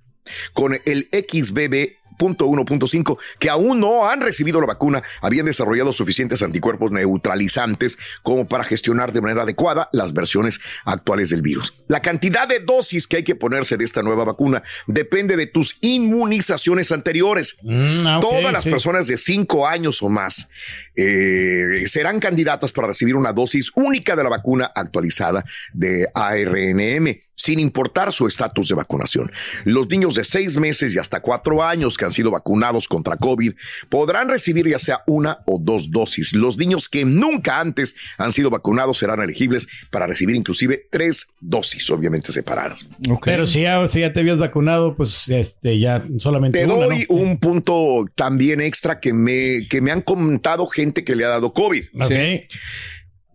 [0.53, 6.43] con el XBB punto 1.5 que aún no han recibido la vacuna habían desarrollado suficientes
[6.43, 11.85] anticuerpos neutralizantes como para gestionar de manera adecuada las versiones actuales del virus.
[11.89, 15.77] La cantidad de dosis que hay que ponerse de esta nueva vacuna depende de tus
[15.81, 17.57] inmunizaciones anteriores.
[17.69, 18.71] ah, ok, Todas las sí.
[18.71, 20.49] personas de 5 años o más
[20.97, 27.59] eh, serán candidatas para recibir una dosis única de la vacuna actualizada de ARNM sin
[27.59, 29.31] importar su estatus de vacunación.
[29.65, 33.53] Los niños de seis meses y hasta cuatro años que han sido vacunados contra COVID
[33.91, 36.33] podrán recibir ya sea una o dos dosis.
[36.33, 41.91] Los niños que nunca antes han sido vacunados serán elegibles para recibir inclusive tres dosis,
[41.91, 42.87] obviamente separadas.
[43.23, 47.07] Pero si ya, si ya te habías vacunado, pues este, ya solamente Te una, doy
[47.11, 47.17] ¿no?
[47.17, 51.53] un punto también extra que me, que me han comentado gente que le ha dado
[51.53, 51.85] COVID.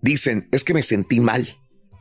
[0.01, 1.47] Dicen, es que me sentí mal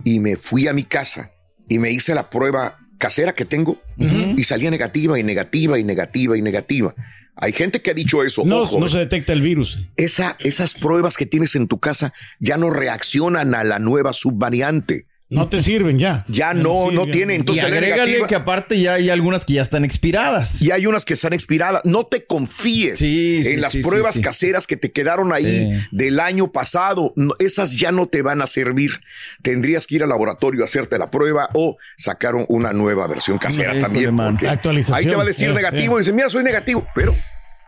[0.05, 1.33] y me fui a mi casa
[1.69, 6.37] y me hice la prueba casera que tengo y salía negativa y negativa y negativa
[6.37, 6.95] y negativa.
[7.41, 8.43] Hay gente que ha dicho eso.
[8.45, 9.81] No, ojo, no se detecta el virus.
[9.97, 15.07] esa, esas pruebas que tienes en tu casa ya no reaccionan a la nueva subvariante.
[15.31, 16.25] No te sirven ya.
[16.29, 17.11] Ya no, no sirven.
[17.11, 17.35] tiene.
[17.35, 18.27] Entonces, y agrégale negativa.
[18.27, 20.62] que aparte ya hay algunas que ya están expiradas.
[20.62, 21.83] Y hay unas que están expiradas.
[21.85, 24.23] No te confíes Sí, sí, en las sí, pruebas sí.
[24.23, 25.45] caseras que te quedaron ahí
[25.81, 25.87] Sí.
[25.97, 27.12] del año pasado.
[27.14, 29.01] No, esas ya no te van a servir.
[29.43, 33.37] Tendrías que ir al laboratorio a hacerte la prueba o sacar un- una nueva versión
[33.37, 34.17] casera Híjole, también.
[34.17, 34.97] porque Actualización.
[34.99, 35.99] Ahí te va a decir negativo.
[35.99, 37.12] Y dice, mira, soy negativo, pero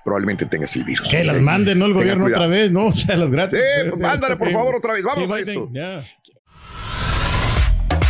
[0.02, 1.10] probablemente tengas el virus.
[1.10, 1.84] Que las manden, ¿no?
[1.84, 2.44] El gobierno cuidado.
[2.44, 2.86] otra vez, ¿no?
[2.86, 3.60] O sea, las gratis.
[3.60, 4.54] Eh, pues, mándale, por Sí.
[4.54, 5.04] favor, otra vez.
[5.04, 5.68] Vamos Sí, a esto.
[5.74, 6.02] ya.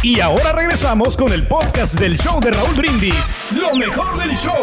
[0.02, 3.34] Y ahora regresamos con el podcast del show de Raúl Brindis.
[3.50, 4.62] Lo mejor del show.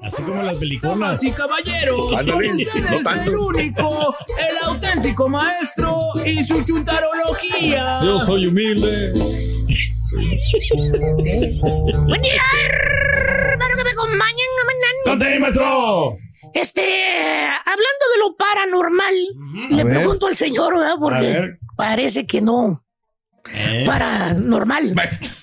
[0.00, 0.60] Así como las.
[0.80, 3.30] Damas y caballeros, con ustedes no tanto.
[3.30, 8.00] el único, el auténtico maestro y su chuntarología.
[8.24, 9.12] soy humilde.
[12.06, 12.42] Buen día,
[13.50, 14.46] hermano que me acompañan.
[15.04, 16.16] ¡Conté, maestro!
[16.52, 19.14] Este, hablando de lo paranormal,
[19.70, 19.94] le ver.
[19.94, 20.92] pregunto al señor, ¿verdad?
[20.92, 21.58] A Porque ver.
[21.76, 22.80] Parece que no.
[23.52, 24.94] Eh, Paranormal.
[24.94, 25.34] maestro.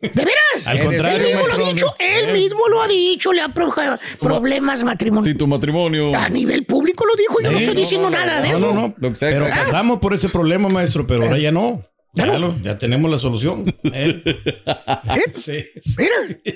[0.00, 0.66] ¿De veras?
[0.66, 2.32] Al contrario, él mismo lo ha dicho, él Eh.
[2.32, 5.36] mismo lo ha dicho, le ha provocado problemas matrimoniales.
[5.36, 6.14] tu matrimonio.
[6.14, 8.58] A nivel público lo dijo, yo no Eh, estoy no, diciendo no, nada de No,
[8.58, 8.72] eso.
[8.74, 9.16] no, no.
[9.16, 9.30] Sea.
[9.30, 11.84] Pero pasamos por ese problema, maestro, pero ahora ya no.
[12.12, 12.38] ¿Ya Ya, no?
[12.38, 13.64] lo- ya tenemos la solución.
[13.92, 15.32] Eh, ¿Eh?
[15.34, 15.64] sí,
[15.98, 16.14] Mira,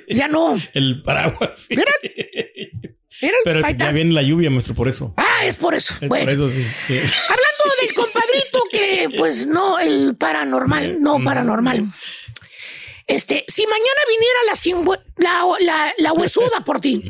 [0.08, 0.56] ya no.
[0.74, 1.66] el paraguas.
[1.68, 1.76] sí.
[1.76, 1.92] Mira.
[3.22, 3.92] Mira, Pero ya está.
[3.92, 5.14] viene la lluvia, maestro, por eso.
[5.16, 5.94] Ah, es por eso.
[6.00, 6.24] Es Bueno.
[6.26, 6.62] Por eso sí.
[6.86, 6.94] sí.
[6.98, 8.23] Hablando del compadrito
[8.78, 11.84] que, pues no, el paranormal, no paranormal.
[13.06, 14.84] Este, si mañana viniera la, sin
[15.16, 17.02] la, la, la huesuda por ti.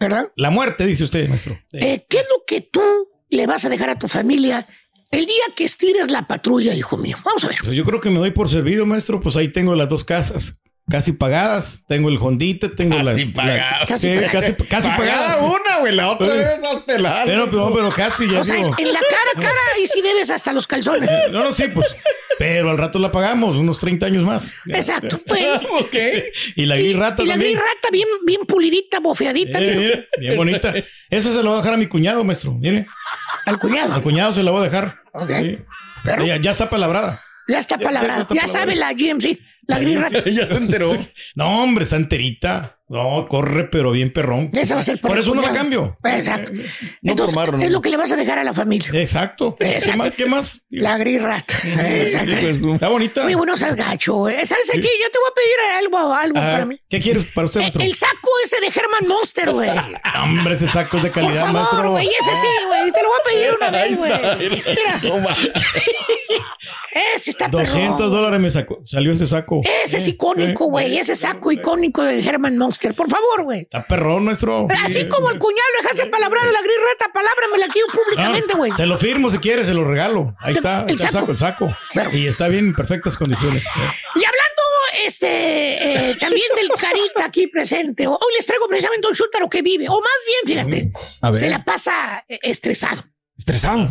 [0.00, 0.32] ¿verdad?
[0.36, 1.58] La muerte, dice usted, maestro.
[1.72, 2.82] Eh, ¿Qué es lo que tú
[3.30, 4.66] le vas a dejar a tu familia
[5.10, 7.16] el día que estires la patrulla, hijo mío?
[7.24, 7.58] Vamos a ver.
[7.62, 9.20] Pues yo creo que me doy por servido, maestro.
[9.20, 10.60] Pues ahí tengo las dos casas.
[10.90, 11.82] Casi pagadas.
[11.88, 13.12] Tengo el Hondita, tengo la.
[13.12, 13.86] Casi la- pagadas.
[13.88, 14.30] Casi pagadas.
[14.32, 15.40] casi, casi Pagada pagadas.
[15.40, 17.22] una, güey, la otra vez hasta el alto.
[17.24, 18.74] Pero, pero, pero casi ya O sea, digo.
[18.78, 21.08] en la cara, cara, y si debes hasta los calzones.
[21.30, 21.86] No, no, sí, pues.
[22.38, 24.54] Pero al rato la pagamos, unos 30 años más.
[24.66, 25.18] Exacto.
[25.26, 25.94] Bueno, ok.
[26.56, 27.52] Y la gris rata y la también.
[27.54, 30.74] gris rata bien, bien pulidita, bofeadita, Eh, mira, eh, bien bonita.
[31.08, 32.52] Esa se la voy a dejar a mi cuñado, maestro.
[32.52, 32.86] Mire,
[33.46, 33.94] al cuñado.
[33.94, 34.98] al cuñado se la voy a dejar.
[35.14, 35.30] Ok.
[35.40, 35.58] Sí.
[36.04, 37.22] Pero- Ya, ya está palabrada.
[37.48, 38.16] Ya está palabrada.
[38.18, 40.22] ya está Ya, sabe la GMC, la gris rata.
[40.30, 40.92] ya se enteró.
[41.34, 42.78] No, hombre, está enterita.
[42.86, 44.50] No, corre, pero bien perrón.
[44.52, 45.96] Esa va a ser Por el eso no la cambio.
[46.04, 46.52] Exacto.
[47.00, 47.64] No Entonces, por marro, ¿no?
[47.64, 48.90] es lo que le vas a dejar a la familia.
[48.92, 49.56] Exacto.
[49.58, 50.10] ¿Qué más?
[50.12, 50.66] ¿Qué más?
[50.68, 51.54] La gris rata.
[51.64, 52.74] Exacto.
[52.74, 53.24] Está bonita.
[53.24, 54.34] Muy bueno, seas gacho, güey.
[54.44, 54.80] ¿Sabes qué?
[54.82, 56.78] Yo te voy a pedir algo, algo Ah, para mí.
[56.88, 57.82] ¿Qué quieres para usted, Eh, maestro?
[57.82, 59.70] El saco ese de Herman Monster, güey.
[60.22, 61.90] Hombre, ese saco es de Por calidad, favor, maestro.
[61.92, 62.06] güey.
[62.06, 62.92] Ese sí, güey.
[62.92, 64.12] Te lo voy a pedir una vez, güey.
[64.12, 64.36] mira.
[64.36, 65.00] Mira.
[65.00, 65.36] Toma.
[67.14, 67.64] Ese está perrón.
[67.66, 69.53] 200 dólares me sacó, salió ese saco.
[69.84, 70.98] Ese es icónico, güey.
[70.98, 72.94] Ese saco icónico de Herman Monster.
[72.94, 73.60] Por favor, güey.
[73.62, 74.66] Está perrón, maestro.
[74.84, 78.72] Así como el cuñado dejaste palabrado la gris rata, palábramela aquí públicamente, Ah, güey.
[78.72, 80.34] se lo firmo si quiere, se lo regalo.
[80.40, 81.30] Ahí está, El saco.
[81.30, 81.76] el saco.
[82.12, 83.64] Y está bien en perfectas condiciones.
[84.16, 84.62] Y hablando,
[85.06, 89.88] este, eh, también del carita aquí presente, hoy les traigo precisamente un chúntaro que vive,
[89.88, 91.40] o más bien, fíjate, A ver.
[91.40, 93.04] se la pasa eh, estresado.
[93.36, 93.86] Estresado.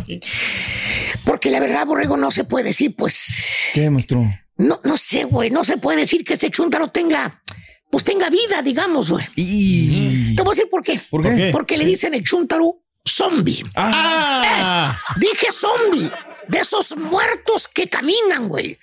[1.24, 4.24] Porque la verdad, Borrego, no se puede decir, pues, ¿Qué, maestro?
[4.56, 7.42] No, no sé, güey, no se puede decir que este chúntaro tenga,
[7.90, 9.24] pues tenga vida, digamos, güey.
[9.36, 10.34] Y...
[10.36, 11.00] Te voy a decir por qué.
[11.10, 11.36] ¿Por ¿Por qué?
[11.36, 11.50] qué?
[11.50, 13.64] Porque le dicen el chúntaro zombie.
[13.74, 14.98] ¡Ah!
[15.16, 16.10] Dije zombie.
[16.48, 18.78] De esos muertos que caminan, güey.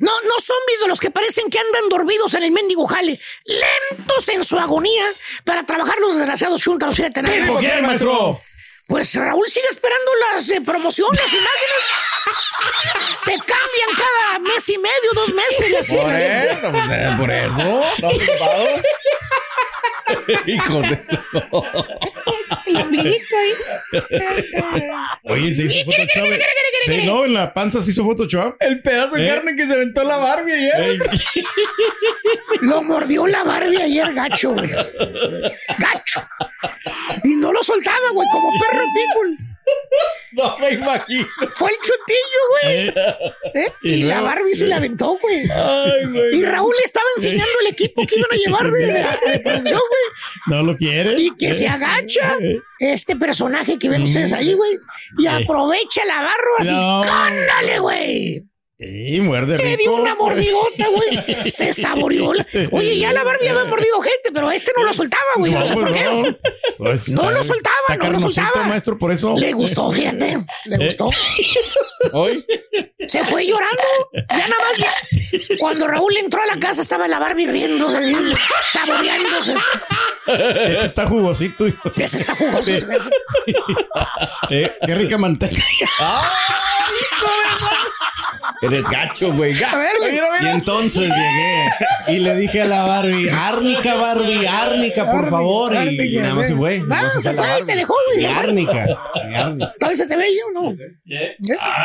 [0.00, 3.18] No, no zombies de los que parecen que andan dormidos en el mendigo jale.
[3.46, 5.04] Lentos en su agonía
[5.42, 6.98] para trabajar los desgraciados chuntaros.
[6.98, 7.12] Más.
[7.14, 8.38] ¿Tipo quién, maestro?
[8.86, 11.82] Pues Raúl sigue esperando las eh, promociones, las imágenes.
[13.24, 15.70] Se cambian cada mes y medio, dos meses.
[15.70, 15.96] y así.
[15.96, 17.82] Por eso, pues, eh, por eso.
[17.82, 18.66] ¿Estás preocupado?
[20.46, 21.24] Hijo de eso.
[22.66, 23.52] El ombliguito ahí.
[25.24, 26.22] Oye, se hizo ¿Quiere, quiere, Photoshop.
[26.22, 28.56] quiere, quiere, quiere, Sí, no, en la panza se hizo Photoshop.
[28.60, 29.28] El pedazo de ¿Eh?
[29.28, 30.98] carne que se aventó la Barbie ayer.
[32.62, 34.70] Lo mordió la Barbie ayer, gacho, güey.
[35.78, 36.20] Gacho.
[37.24, 39.36] Y no lo soltaba, güey, como perro pitbull.
[40.32, 41.26] No me imagino.
[41.54, 42.88] Fue el chutillo, güey.
[43.64, 43.72] ¿Eh?
[43.82, 45.48] Y Y, la Barbie se la aventó, güey.
[45.50, 46.36] Ay, güey.
[46.36, 49.80] Y Raúl le estaba enseñando el equipo que iban a llevar de, de- de producción,
[49.80, 50.02] güey.
[50.48, 51.14] No lo quiere.
[51.18, 52.36] Y que se agacha
[52.80, 54.78] este personaje que ven ustedes ahí, güey.
[55.18, 56.72] Y aprovecha la barro así.
[56.72, 57.02] No.
[57.02, 58.44] ¡Ándale, güey!
[58.78, 59.68] Y muerde rico.
[59.70, 61.50] Le dio una mordidota, güey.
[61.50, 62.34] Se saboreó.
[62.34, 65.52] la- Oye, ya la Barbie había mordido gente, pero este no lo soltaba, güey.
[65.52, 66.04] No, sé pues por qué.
[66.04, 66.36] no.
[66.76, 68.64] Pues No lo soltaba, no lo soltaba.
[68.64, 69.34] maestro, por eso.
[69.38, 70.36] Le gustó, fíjate.
[70.66, 70.86] Le Eh.
[70.88, 71.08] gustó.
[72.12, 72.44] Hoy.
[73.08, 73.82] Se fue llorando.
[74.12, 74.76] Ya nada más.
[74.78, 78.14] ya- Cuando Raúl entró a la casa, estaba la Barbie riéndose,
[78.72, 79.54] saboreándose.
[80.26, 81.66] Este está jugosito.
[81.66, 81.90] hijo.
[81.90, 82.70] Sí, ese está jugoso.
[82.72, 82.86] ese.
[84.50, 85.56] Eh, qué rica manteca.
[88.62, 89.52] Eres gacho, güey.
[89.52, 89.76] Gacho.
[89.76, 90.12] A ver, güey.
[90.12, 91.68] Mira, Y entonces llegué
[92.08, 95.74] y le dije a la Barbie, árnica Barbie, árnica, por Árnica, favor.
[95.74, 96.78] Y nada más se fue.
[96.78, 96.88] güey.
[96.88, 97.66] nada más Ah, se fue Barbie.
[97.66, 98.22] te dejó, güey.
[98.22, 98.86] Y árnica.
[98.86, 99.58] y.
[99.78, 100.76] ¿Todavía se te veía o no?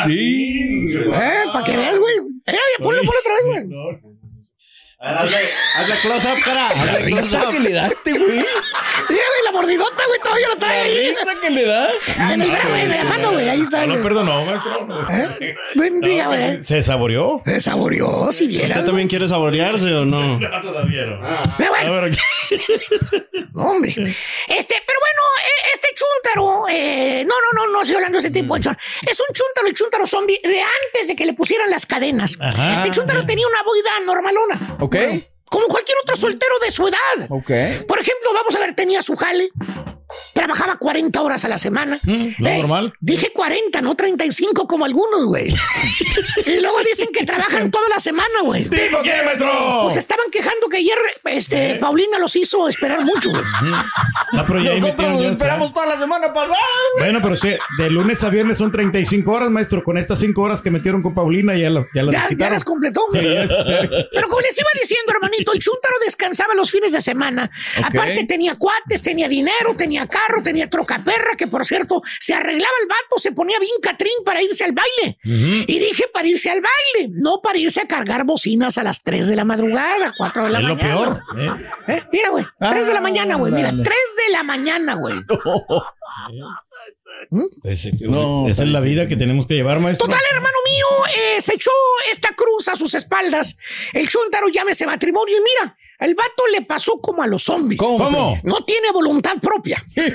[0.08, 0.94] Sí.
[0.96, 2.15] Eh, para que veas, güey.
[2.48, 4.11] Eh, ponlo, ponlo otra vez, güey.
[5.04, 5.38] Hazle,
[5.78, 6.68] hazle close up, cara.
[6.70, 7.64] Hazle close Risa que up.
[7.64, 8.30] le daste, güey.
[8.38, 8.46] Mira,
[9.10, 11.10] güey, la mordidota, güey, todavía lo trae ahí.
[11.10, 11.92] Risa que le das.
[12.32, 13.50] En el brazo, en la mano, güey.
[13.50, 13.82] Ahí está.
[13.88, 14.04] No güey.
[14.04, 14.88] perdonó, maestro.
[15.10, 15.56] ¿Eh?
[15.74, 16.62] Bendiga, güey.
[16.64, 17.42] Se saboreó.
[17.46, 18.70] Se saboreó, si vieras.
[18.70, 20.40] ¿Usted también quiere saborearse o no?
[20.52, 21.20] No, todavía no.
[21.58, 22.18] Pero A bueno, ver,
[23.56, 23.92] hombre.
[24.48, 28.32] Este, pero bueno, eh, este chúntaro, eh, no, no, no, no estoy hablando de ese
[28.32, 28.86] tipo de chúntaro.
[29.02, 32.38] Es un chúntaro, el chúntaro zombie, de antes de que le pusieran las cadenas.
[32.40, 32.86] Ajá.
[32.86, 34.78] El chúntaro tenía una boida normalona.
[34.80, 34.96] Ok.
[35.46, 37.28] Como cualquier otro soltero de su edad.
[37.30, 37.52] Ok.
[37.86, 39.50] Por ejemplo, vamos a ver, tenía su jale.
[40.34, 42.00] Trabajaba 40 horas a la semana.
[42.04, 42.93] Mm, lo normal.
[43.00, 45.47] Dije 40, no 35 como algunos, güey.
[46.45, 48.63] y luego dicen que trabajan toda la semana, güey.
[48.67, 49.52] ¿Tipo quién, maestro?
[49.84, 53.43] Pues estaban quejando que ayer este, Paulina los hizo esperar mucho, güey.
[54.34, 56.58] No, pero ya ahí Nosotros nos esperamos toda la semana pasada.
[56.97, 59.84] Bueno, pero sí, de lunes a viernes son 35 horas, maestro.
[59.84, 63.02] Con estas 5 horas que metieron con Paulina ya las, ya las Ya, las completó,
[63.13, 63.47] Sí, ya.
[64.12, 67.50] Pero como les iba diciendo, hermanito, el chúntaro descansaba los fines de semana.
[67.84, 72.74] Aparte tenía cuates, tenía dinero, tenía carro, tenía troca perra, que por cierto, se arreglaba
[72.82, 75.18] el vato, se ponía bien catrín para irse al baile.
[75.24, 79.28] Y dije para irse al baile, no para irse a cargar bocinas a las 3
[79.28, 80.94] de la madrugada, 4 de la Es lo mañana.
[80.96, 81.24] peor.
[81.88, 81.96] ¿eh?
[81.98, 82.04] ¿Eh?
[82.12, 83.96] Mira, güey, 3 de la mañana, güey, mira, 3 Ándale.
[84.26, 85.16] de la mañana, güey.
[87.63, 90.08] Ese- No, esa es la vida que tenemos que llevar, maestro.
[90.08, 90.86] Total, hermano mío,
[91.38, 91.71] eh, se echó
[92.12, 93.58] esta cruz a sus espaldas.
[93.93, 97.80] El chúntaro llámese matrimonio y mira, el vato le pasó como a los zombies.
[97.80, 98.04] ¿Cómo?
[98.04, 98.39] ¿Cómo?
[98.43, 99.84] No tiene voluntad propia.
[99.95, 100.13] Eh,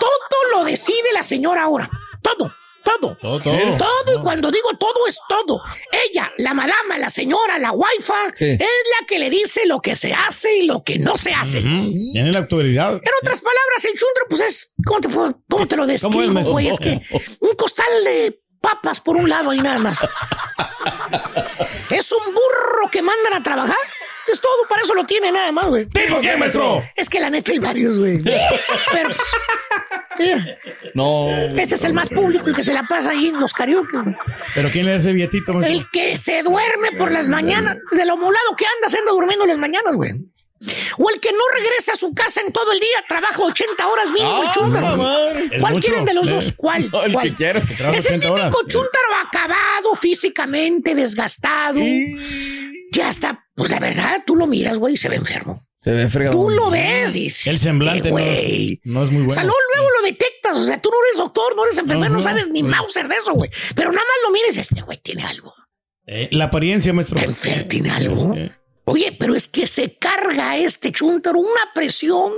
[0.00, 1.88] todo lo decide la señora ahora.
[2.20, 2.52] Todo,
[2.82, 3.16] todo.
[3.20, 3.76] Todo, todo.
[3.76, 5.62] Todo, y cuando digo todo es todo.
[6.10, 8.50] Ella, la madama, la señora, la waifa, Sí.
[8.50, 8.58] es
[9.00, 11.58] la que le dice lo que se hace y lo que no se hace.
[11.60, 11.92] Ujú.
[12.12, 12.92] Tiene la actualidad.
[12.94, 15.08] En otras palabras, el chúntaro, pues es, ¿cómo te,
[15.48, 16.68] cómo te lo ¿Cómo es, describo, güey?
[16.68, 17.00] Es que
[17.40, 19.98] un costal de papas por un lado y nada más.
[21.90, 23.76] es un burro que mandan a trabajar.
[24.30, 25.86] Es todo, para eso lo tiene nada más, güey.
[25.86, 26.82] ¿Tipo quién, maestro?
[26.96, 28.22] Es que la neta hay varios, güey.
[28.22, 29.08] Pero,
[30.16, 31.28] pues, No.
[31.30, 34.14] este es el más público, el que se la pasa ahí en los karaoke, güey.
[34.54, 35.74] ¿Pero quién le hace billetito, maestro?
[35.78, 39.46] El que se duerme por las mañanas, de lo molado que anda, se anda durmiendo
[39.46, 40.10] las mañanas, güey.
[40.98, 44.06] O el que no regresa a su casa en todo el día, trabaja 80 horas
[44.10, 44.96] mínimo, Ah, chúntaro.
[44.96, 45.48] madre.
[45.50, 46.52] Es ¿Cuál quieren de los dos?
[46.56, 46.88] ¿Cuál?
[46.92, 47.28] No, el ¿Cuál?
[47.30, 47.66] que quiero.
[47.66, 48.66] Que trabaja Es el 80 típico horas.
[48.68, 51.80] chúntaro acabado físicamente, desgastado.
[51.80, 55.62] Que hasta, pues la verdad, tú lo miras, güey, y se ve enfermo.
[55.82, 56.36] Se ve fregado.
[56.36, 58.74] Tú lo ves y El semblante no güey.
[58.74, 59.34] es, no es muy O bueno.
[59.34, 60.58] sea, luego, luego lo detectas.
[60.58, 63.32] O sea, tú no eres doctor, no eres enfermero, no sabes ni Mauser de eso,
[63.32, 63.50] güey.
[63.74, 65.52] Pero nada más lo dices, este güey tiene algo.
[66.06, 67.18] Eh, la apariencia, maestro.
[67.18, 67.68] ¿Está enfermo?
[67.68, 68.34] ¿Tiene algo?
[68.36, 68.52] Eh,
[68.84, 72.32] Oye, pero es que se carga este chúntaro una presión,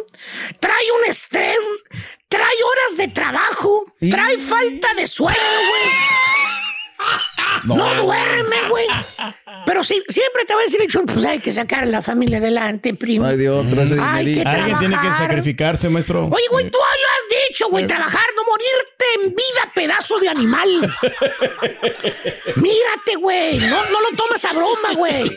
[0.60, 1.58] trae un estrés,
[2.28, 5.38] trae horas de trabajo, trae falta de sueño,
[5.68, 5.92] güey.
[7.78, 8.86] No, duerme, güey.
[9.84, 13.26] Sí, siempre te va a decir pues hay que sacar a la familia adelante, primo.
[13.26, 16.26] Ay, Dios, trae Alguien tiene que sacrificarse, maestro.
[16.26, 17.13] Oye, güey, tú lo
[17.62, 20.68] güey, trabajar, no morirte en vida, pedazo de animal.
[22.56, 25.30] Mírate, güey, no, no lo tomes a broma, güey.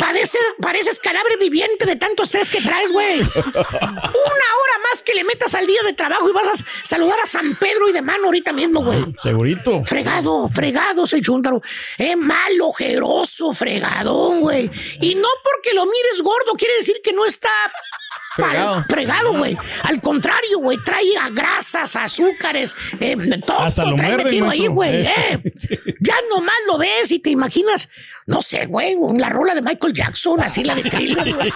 [0.00, 3.20] Parece, pareces cadáver viviente de tanto estrés que traes, güey.
[3.20, 7.26] Una hora más que le metas al día de trabajo y vas a saludar a
[7.26, 9.04] San Pedro y de mano ahorita mismo, güey.
[9.20, 9.84] Segurito.
[9.84, 11.62] Fregado, fregado ese chúntaro.
[11.96, 14.70] Es mal, ojeroso, fregadón, güey.
[15.00, 17.50] Y no porque lo mires gordo quiere decir que no está
[18.38, 18.84] Fregado.
[18.88, 19.56] Fregado, güey.
[19.82, 25.06] Al contrario, güey, trae a grasas, azúcares, eh, todo Hasta lo trae metido ahí, güey.
[25.06, 25.12] Eh.
[25.32, 25.94] eh.
[26.00, 27.88] Ya nomás lo ves y te imaginas,
[28.28, 31.50] no sé, güey, la rola de Michael Jackson, así la de Thriller, güey.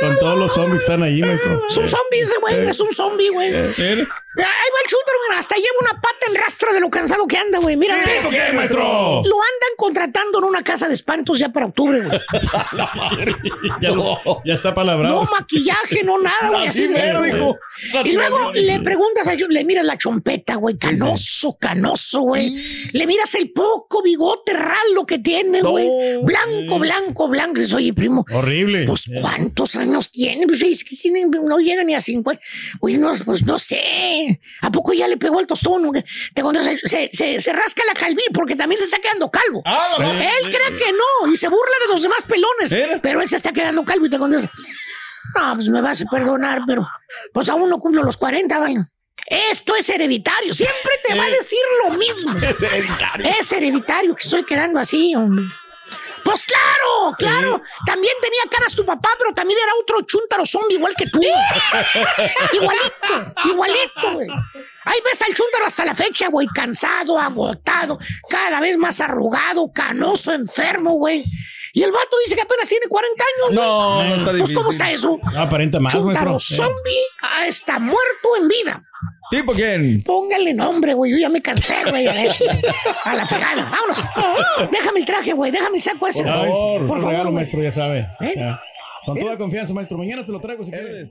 [0.00, 1.60] Con todos los zombies están ahí, maestro.
[1.68, 3.50] Es un zombie ese güey, es un zombie, güey.
[3.52, 4.06] Eh, eh.
[4.34, 5.38] Ahí va el shooter, güey.
[5.38, 7.76] Hasta lleva una pata en rastra de lo cansado que anda, güey.
[7.76, 7.96] Mira.
[8.02, 8.80] ¿Tipo qué, maestro?
[8.82, 12.18] Lo andan contratando en una casa de espantos ya para octubre, güey.
[13.80, 15.24] Ya, lo- ya está palabrado.
[15.24, 16.66] No maquillaje, no nada, güey.
[16.68, 17.58] Así mero, hijo.
[18.04, 20.78] Y luego le preguntas a ellos, le miras la chompeta, güey.
[20.78, 22.50] Canoso, canoso, güey.
[22.92, 25.88] Le miras el poco bigote ralo que tiene, güey.
[26.18, 27.54] Blanco, blanco, blanco.
[27.60, 28.24] Dices, Oye, primo.
[28.32, 28.84] Horrible.
[28.86, 30.46] Pues, ¿cuántos años tiene?
[30.46, 32.42] Pues, es que tiene, no llega ni a 50.
[32.80, 34.40] Oye, no, pues, no sé.
[34.60, 35.92] ¿A poco ya le pegó el tostón?
[35.92, 39.62] Te se, se, se- se rasca la calví porque también se está quedando calvo.
[39.64, 42.70] Ah, la él cree que no y se burla de los demás pelones.
[42.72, 43.00] ¿Era?
[43.00, 44.50] Pero él se está quedando calvo y te contesta.
[45.34, 46.86] No, pues me vas a perdonar, pero
[47.32, 48.84] pues aún no cumplo los 40, ¿vale?
[49.26, 50.52] Esto es hereditario.
[50.52, 52.34] Siempre te va a decir lo mismo.
[52.42, 53.26] Es hereditario.
[53.40, 55.44] Es hereditario que estoy quedando así, hombre.
[56.24, 57.62] Pues claro, claro.
[57.86, 61.20] También tenía caras tu papá, pero también era otro chúntaro zombie igual que tú.
[62.52, 64.28] igualito, igualito, güey.
[64.84, 67.98] Ahí ves al chúntaro hasta la fecha, güey, cansado, agotado,
[68.28, 71.24] cada vez más arrugado, canoso, enfermo, güey.
[71.74, 73.46] Y el vato dice que apenas tiene 40 años.
[73.46, 73.54] güey.
[73.56, 74.56] No, no está Pues, difícil.
[74.56, 75.18] ¿cómo está eso?
[75.32, 76.56] No, aparenta más, Chúntaro maestro.
[76.56, 78.84] zombie ah, está muerto en vida.
[79.30, 80.02] ¿Tipo quién?
[80.04, 81.12] Póngale nombre, güey.
[81.12, 82.06] Yo ya me cansé, güey.
[82.06, 82.12] A.
[83.04, 83.64] A la fregada.
[83.70, 84.70] Vámonos.
[84.70, 85.50] Déjame el traje, güey.
[85.50, 86.22] Déjame el saco ese.
[86.22, 87.34] Por favor, por regalo, favor, güey.
[87.34, 88.06] maestro, ya sabe.
[88.20, 88.34] ¿Eh?
[88.36, 88.60] Ya.
[89.06, 89.96] Con toda confianza, maestro.
[89.96, 91.10] Mañana se lo traigo si quiere.